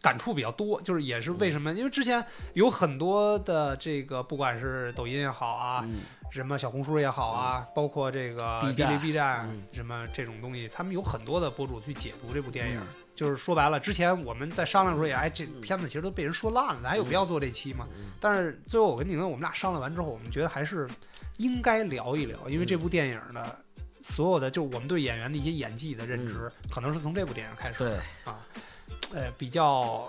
[0.07, 1.73] 感触比较多，就是也是为什么？
[1.73, 5.99] 因为之前有很多的这个，不管是抖音也好啊，嗯。
[6.29, 9.63] 什么小红书也好啊，包括这个哔哩站 B 站嗯。
[9.73, 12.79] 什么这种东西，他们有很多的博主去解读这部电影。
[12.79, 12.87] 嗯。
[13.15, 17.85] 就是说白了，之前我们在商量的时候也，哎，这片子其实都被人说烂了，咱还有必要做这期吗？
[17.97, 20.87] 嗯但是最后我跟宁宁我们俩商量完之后，我们觉得还是
[21.37, 23.59] 应该聊一聊，因为这部电影的
[24.01, 27.89] 所有的就是我们对演员的一些演技的认知，可能是从这部电影开始对。
[27.89, 28.39] 的啊。
[29.13, 30.07] 呃，比较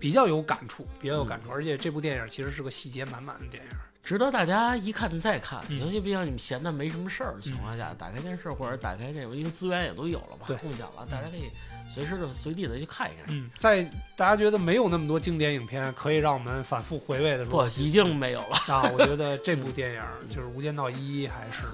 [0.00, 3.70] 比较有感触，比较有感触，而且这部电影其实是个细节满满的电影。
[4.02, 11.50] 值得大家一看再看，嗯尤其比较你们闲的没什么事儿的情况下，打开电视或者打开这个，因为资源也都有了嘛对，共享了，大家可以
[11.92, 13.26] 随时的随地的去看一看。
[13.28, 13.82] 嗯，在
[14.16, 18.56] 大家觉得没有那么多经典影片可以让我们反复回味的时候不候，，已经没有了。
[18.68, 21.66] 啊，我觉得这部电影就是《无间道一》，还是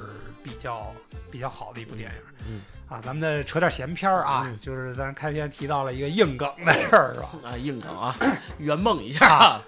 [0.45, 0.95] 比较
[1.31, 2.17] 比较好的一部电影。
[2.47, 7.31] 嗯啊，咱们再扯点闲篇儿啊，嗯就是咱开篇提到了一个硬梗的事儿，是吧？
[7.49, 8.15] 啊，硬梗啊，
[8.59, 9.63] 圆梦一下啊。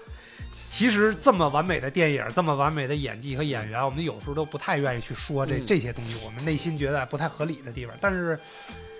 [0.69, 7.95] 其实这么完美的电影，这么完美的演技和演员，我们有时候都不太愿意去说这、嗯这些东西，我们内心觉得不太合理的地方。
[7.99, 8.37] 但是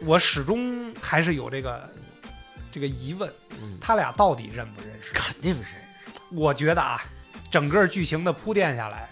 [0.01, 1.87] 我始终还是有这个
[2.71, 5.13] 这个疑问，嗯，他俩到底认不认识？
[5.13, 5.69] 肯定认识。
[6.31, 7.03] 我觉得啊，
[7.51, 9.09] 整个剧情的铺垫下来，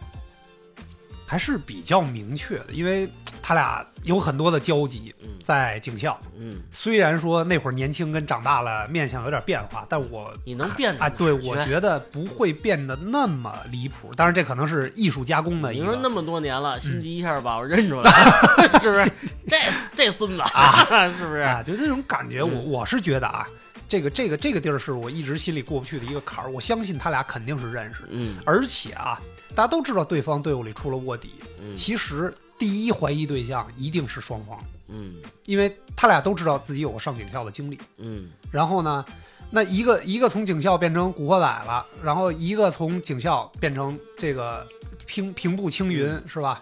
[1.25, 3.09] 还是比较明确的，因为
[3.41, 6.17] 他俩有很多的交集嗯在警校。
[6.37, 11.55] 嗯，虽然说那会儿年轻跟长大了面相有点变化，但我你能变啊，对我。
[11.65, 14.13] 觉得不会变得那么离谱。
[14.15, 15.83] 当然，这可能是艺术加工的一个。
[15.83, 19.09] 你说那么多年了，心急一下把我认出来了， 是不是？
[19.47, 19.57] 这
[19.95, 20.85] 这孙子啊，
[21.17, 21.39] 是不是？
[21.39, 23.47] 啊，就那种感觉，我嗯我是觉得啊，
[23.87, 26.51] 这个这个这个地儿是我一直心里过不去的一个坎儿。
[26.51, 29.19] 我相信他俩肯定是认识的，嗯而且啊，
[29.55, 31.31] 大家都知道对方队伍里出了卧底，
[31.61, 37.79] 嗯其实第一怀疑对象一定是双方，嗯因为他俩都知道自己有过上警校的经历。
[37.97, 39.03] 嗯然后呢，
[39.49, 44.67] 那一个一个从警校变成古惑仔了，然后一个从警校变成这个
[45.05, 46.61] 平平步青云，是吧？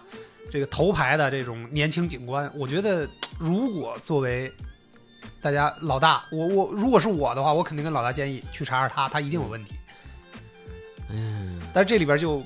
[0.50, 4.52] 这个头牌的这种年轻警官，我觉得如果作为
[5.40, 9.74] 大家老大，我我如果是我的话，我肯定跟老大建议去查查他，他一定有问题。
[11.10, 12.42] 嗯但是这里边就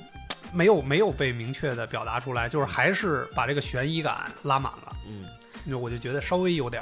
[0.53, 5.25] 没有没有被明确的表达出来，就是还是把这个悬疑感拉满了，嗯，
[5.63, 6.81] 那我就觉得稍微有点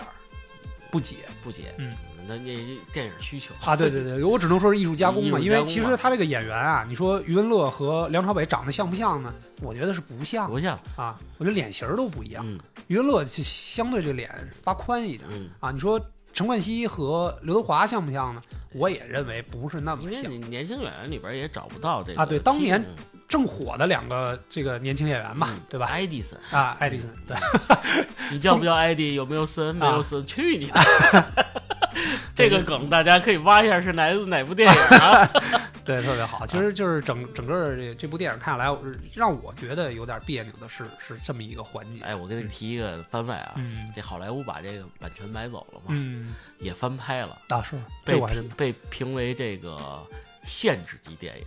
[0.92, 1.18] 不解。
[1.44, 1.74] 不解。
[1.78, 1.94] 嗯，
[2.28, 2.56] 那那
[2.92, 9.34] 电影需求啊，对对对，我只能说是艺术加工嘛，因为其实他这个演员啊，你说余文乐和梁朝伟长得像不像呢？
[9.62, 10.78] 我觉得是不像不像。
[10.96, 12.46] 啊，我觉得脸型儿都不一样。
[12.46, 14.30] 嗯余文乐是相对这脸
[14.64, 16.00] 发宽一点嗯，啊，你说
[16.32, 18.42] 陈冠希和刘德华像不像呢？
[18.74, 20.48] 我也认为不是那么像因为你。
[20.48, 25.88] 年轻演员里边也找不到这个啊对当年嗯正火的两个这个年轻演员嘛，嗯对吧？
[25.88, 27.36] 爱迪生，啊，爱迪森，对，
[28.32, 29.16] 你叫不叫艾迪？
[29.16, 29.76] 有没有森？
[29.76, 30.80] 没有啊森，去你的！
[32.36, 35.28] 这个梗大家可以挖一下是来自哪部电影啊？
[35.84, 36.46] 对，特别好。
[36.46, 38.78] 其实就是整整个这这部电影看下来，
[39.14, 42.02] 让我觉得有点别扭的是是这么一个环节。
[42.04, 50.06] 哎，我给你提一个番外啊，嗯这好莱坞把这个版权买走了嘛，嗯，也翻拍了，啊是，这被被评为这个
[50.44, 51.46] 限制级电影，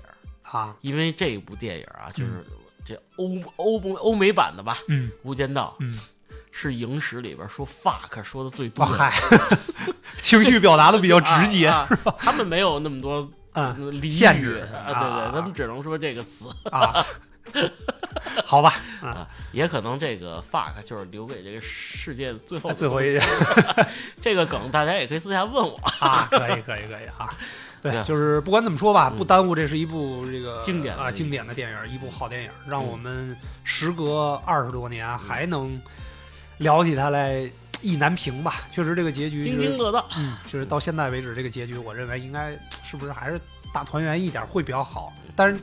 [0.52, 2.44] 啊，因为这部电影啊，就是
[2.84, 5.98] 这欧欧欧美版的吧，嗯《无间道》嗯，
[6.50, 9.12] 是影史里边说 fuck 说的最多嗨，
[10.22, 13.74] 情绪表达的比较直接，啊啊他们没有那么多嗯
[14.10, 16.46] 限制对对，他们只能说这个词。
[16.70, 17.04] 啊，
[18.44, 23.18] 好吧，啊，啊，也可能这个 fuck 就是留给这个世界最后最后一
[24.20, 25.76] 这个梗，大家也可以私下问我。
[26.00, 27.36] 啊，可以可以可以啊。
[27.82, 35.80] 对，对就是不管怎么说吧，嗯不耽误这是一部这个经典啊经典的电影，一部好电影，让我们时隔二十多年还能
[36.58, 37.50] 聊起它来
[37.80, 38.66] 意难平吧。
[38.70, 42.50] 确实，这个结局津是津乐道，嗯，就是到现在为止，这个结局，我认为应该
[42.82, 43.40] 是不是还是
[43.72, 45.12] 大团圆一点会比较好。
[45.34, 45.60] 但是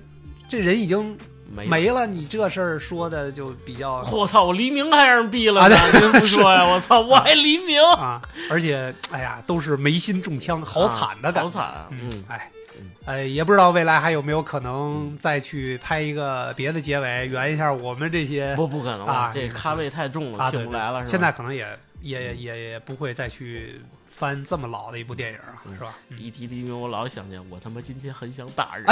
[0.48, 1.16] 这人已经
[1.50, 4.44] 没了没了，你这事儿说的就比较我操！
[4.46, 6.66] 我黎明还让人毙了呢，啊对 您不说呀？
[6.66, 7.00] 我操！
[7.00, 11.50] 我还黎明，啊，而且哎呀，都是眉心中枪，好惨的感觉。
[11.50, 11.88] 好惨啊！
[11.92, 21.06] 嗯嗯，，哎嗯，哎，也不知道未来还有没有可能再去拍一个别的结尾，圆一下我们这些不不可能啊这咖位太重了，请不来了。
[21.06, 21.68] 现在可能也
[22.02, 23.82] 也也也不会再去
[24.18, 25.38] 翻这么老的一部电影
[25.78, 25.94] 是吧？
[26.10, 28.86] 嗯一提黎明，我老想念我他妈今天很想打人，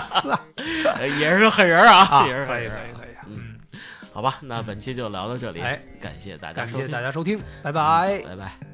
[1.20, 2.78] 也是个狠人啊，啊，也是可狠人啊。
[2.80, 3.80] 以可以可以，嗯嗯，
[4.14, 8.22] 好吧，那本期就聊到这里，哎，感谢大家感谢收听，大家收听，拜拜。
[8.24, 8.71] 拜拜。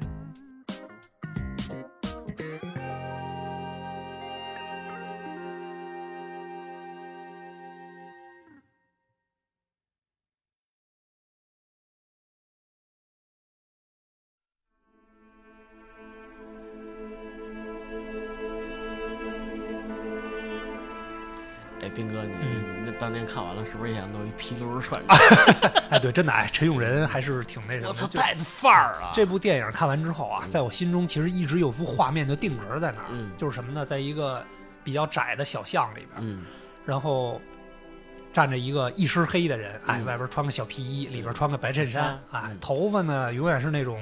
[23.39, 25.13] 看完了，是不是也想弄一皮溜穿着？
[25.89, 27.87] 哎，对，真的哎，陈永仁还是挺那什么的。
[27.89, 28.07] 我操，
[28.43, 29.11] 范儿啊！
[29.13, 33.85] 这部电影看完之后啊，在我心中其实一直有幅画面就定格在那儿，嗯就是什么呢？
[33.85, 34.43] 在一个
[34.83, 36.45] 比较窄的小巷里边，嗯
[36.85, 37.39] 然后
[38.33, 43.99] 站着一个一身黑的人，哎，嗯外边穿个小皮衣，里边穿个白衬衫，嗯哎，头发呢永远是那种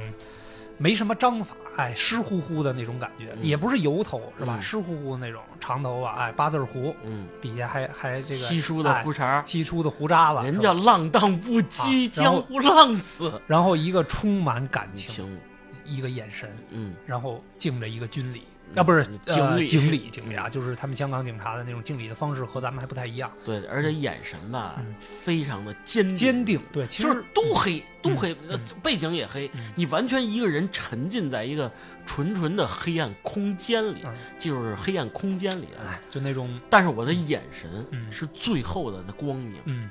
[0.77, 3.43] 没什么章法，哎，湿乎乎的那种感觉，嗯。
[3.43, 4.57] 也不是油头是吧？
[4.57, 4.61] 嗯。
[4.61, 13.41] 湿乎乎的那种长头发，哎，八字胡，嗯，底下还还这个稀疏的哎胡茬儿，稀疏的胡渣子，人叫浪荡不羁，啊江湖浪子。
[13.47, 15.39] 然后一个充满感情，情，
[15.83, 18.43] 一个眼神，嗯，然后敬着一个军礼。
[18.73, 26.15] 嗯啊，不是敬礼呃敬礼，敬礼啊，就是他们香港警察的那种敬礼的方式和咱们还不太一样，对，而且眼神吧嗯，非常的坚定。
[26.15, 26.61] 坚定。
[26.71, 28.35] 对，其实就是都黑，都黑，
[28.83, 31.71] 背景也黑嗯，你完全一个人沉浸在一个
[32.05, 35.85] 纯纯的黑暗空间里嗯，就是黑暗空间里啊。
[35.87, 38.11] 哎，就那种但是我的眼神嗯。
[38.11, 39.89] 是最后的那光明，嗯，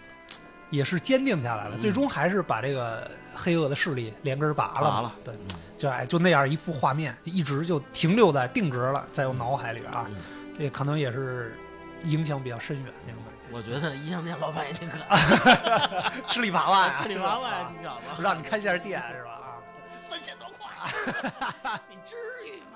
[0.71, 1.81] 也是坚定下来了，嗯。
[1.81, 4.91] 最终还是把这个黑恶的势力连根拔了。
[4.91, 5.13] 拔了。
[5.25, 5.35] 对，
[5.77, 10.17] 就哎就那样一幅画面，就一直就停留在定格了，在我脑海里边啊，嗯。
[10.59, 11.59] 这可能也是
[12.05, 13.37] 影响比较深远那种感觉。
[13.53, 19.31] 我觉得音像店老板也挺可爱， 吃里扒外啊，这里扒外，你小子，让你开下店是吧？
[19.31, 19.63] 啊。
[20.01, 20.69] 三千多块，
[21.91, 22.76] 你至于吗？